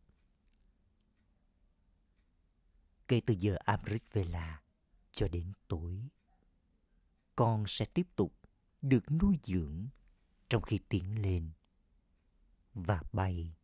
Kể 3.08 3.22
từ 3.26 3.34
giờ 3.34 3.58
Amrit 3.66 4.04
Vela 4.14 4.62
cho 5.12 5.28
đến 5.28 5.54
tối, 5.68 6.10
con 7.36 7.64
sẽ 7.68 7.86
tiếp 7.86 8.08
tục 8.16 8.34
được 8.82 9.12
nuôi 9.12 9.40
dưỡng 9.44 9.88
trong 10.50 10.62
khi 10.62 10.80
tiến 10.90 11.22
lên 11.22 11.52
và 12.74 13.02
bay 13.12 13.56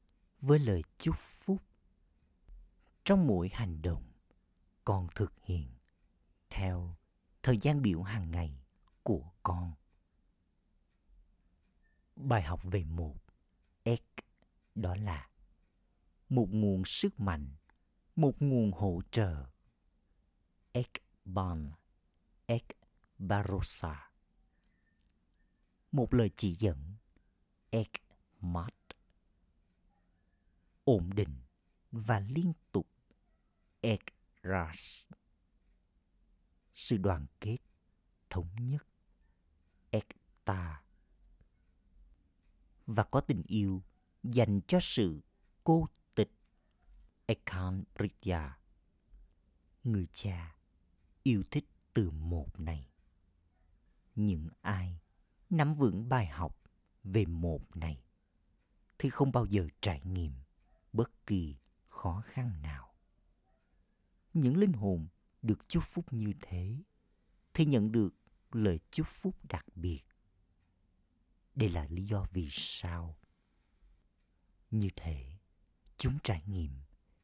với 0.42 0.60
lời 0.60 0.82
chúc 0.98 1.16
phúc. 1.20 1.64
Trong 3.04 3.28
mỗi 3.28 3.50
hành 3.54 3.82
động, 3.82 4.12
con 4.86 5.08
thực 5.16 5.34
hiện 5.44 5.70
theo 6.50 6.96
thời 7.44 7.58
gian 7.58 7.82
biểu 7.82 8.04
hàng 8.04 8.32
ngày 8.32 8.60
của 9.04 9.32
con. 9.44 9.74
Bài 12.16 12.42
học 12.42 12.62
về 12.64 12.84
một 12.84 13.16
Ek 13.84 14.04
đó 14.76 14.96
là 14.96 15.30
một 16.30 16.48
nguồn 16.52 16.86
sức 16.86 17.20
mạnh, 17.20 17.56
một 18.16 18.34
nguồn 18.40 18.72
hỗ 18.72 19.02
trợ. 19.12 19.46
Ek 20.72 20.92
Ban, 21.26 21.72
Ek 22.46 22.64
Barossa. 23.18 24.10
Một 25.92 26.14
lời 26.14 26.32
chỉ 26.38 26.56
dẫn, 26.56 26.96
Ek 27.70 27.92
Mat. 28.40 28.74
Ổn 30.84 31.10
định 31.16 31.42
và 31.92 32.20
liên 32.20 32.54
tục, 32.72 32.88
Ek 33.82 34.02
Ras. 34.44 35.06
Sự 36.74 36.98
đoàn 36.98 37.26
kết, 37.40 37.58
thống 38.30 38.56
nhất, 38.60 38.88
Ek 39.92 40.08
Ta. 40.46 40.85
Và 42.86 43.04
có 43.04 43.22
tình 43.22 43.44
yêu 43.48 43.84
dành 44.24 44.60
cho 44.68 44.80
sự 44.82 45.22
cô 45.64 45.86
tịch 46.16 46.32
Ekan 47.26 47.84
Pritya. 47.96 48.58
Người 49.84 50.08
cha 50.14 50.56
yêu 51.24 51.44
thích 51.52 51.66
từ 51.94 52.12
một 52.12 52.60
này. 52.60 52.90
Những 54.16 54.50
ai 54.62 55.00
nắm 55.50 55.74
vững 55.74 56.10
bài 56.10 56.28
học 56.28 56.58
về 57.04 57.26
một 57.26 57.76
này 57.76 58.04
thì 58.98 59.10
không 59.10 59.32
bao 59.32 59.46
giờ 59.46 59.68
trải 59.82 60.02
nghiệm 60.04 60.34
bất 60.94 61.26
kỳ 61.26 61.56
khó 61.88 62.22
khăn 62.26 62.62
nào. 62.62 62.94
Những 64.34 64.58
linh 64.58 64.74
hồn 64.74 65.08
được 65.42 65.70
chúc 65.70 65.84
phúc 65.84 66.14
như 66.14 66.34
thế 66.42 66.84
thì 67.54 67.66
nhận 67.66 67.92
được 67.92 68.16
lời 68.52 68.80
chúc 68.92 69.08
phúc 69.10 69.36
đặc 69.50 69.66
biệt. 69.76 70.02
Đây 71.56 71.70
là 71.70 71.88
lý 71.90 72.06
do 72.06 72.26
vì 72.32 72.48
sao 72.52 73.18
như 74.72 74.90
thế 74.96 75.38
chúng 75.98 76.18
trải 76.24 76.44
nghiệm 76.46 76.82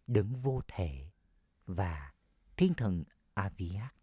đấng 0.08 0.36
vô 0.36 0.62
thể 0.68 1.12
và 1.66 2.14
thiên 2.58 2.74
thần 2.74 3.04
Aviat 3.34 3.96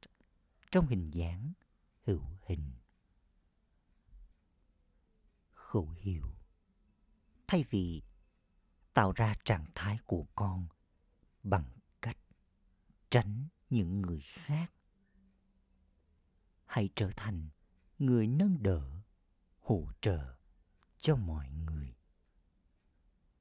trong 0.70 0.86
hình 0.86 1.10
dáng 1.10 1.52
hữu 2.04 2.22
hình. 2.46 2.72
Khẩu 5.52 5.90
hiệu 5.90 6.38
Thay 7.46 7.64
vì 7.70 8.02
tạo 8.94 9.12
ra 9.12 9.34
trạng 9.44 9.64
thái 9.74 9.98
của 10.06 10.26
con 10.34 10.66
bằng 11.42 11.64
cách 12.02 12.18
tránh 13.10 13.44
những 13.70 14.00
người 14.00 14.20
khác, 14.20 14.72
hãy 16.66 16.88
trở 16.94 17.10
thành 17.16 17.48
người 17.98 18.26
nâng 18.26 18.62
đỡ, 18.62 18.97
hỗ 19.68 19.88
trợ 20.00 20.34
cho 20.98 21.16
mọi 21.16 21.50
người. 21.50 21.94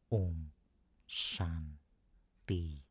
Om 0.10 0.50
Shanti. 1.08 2.87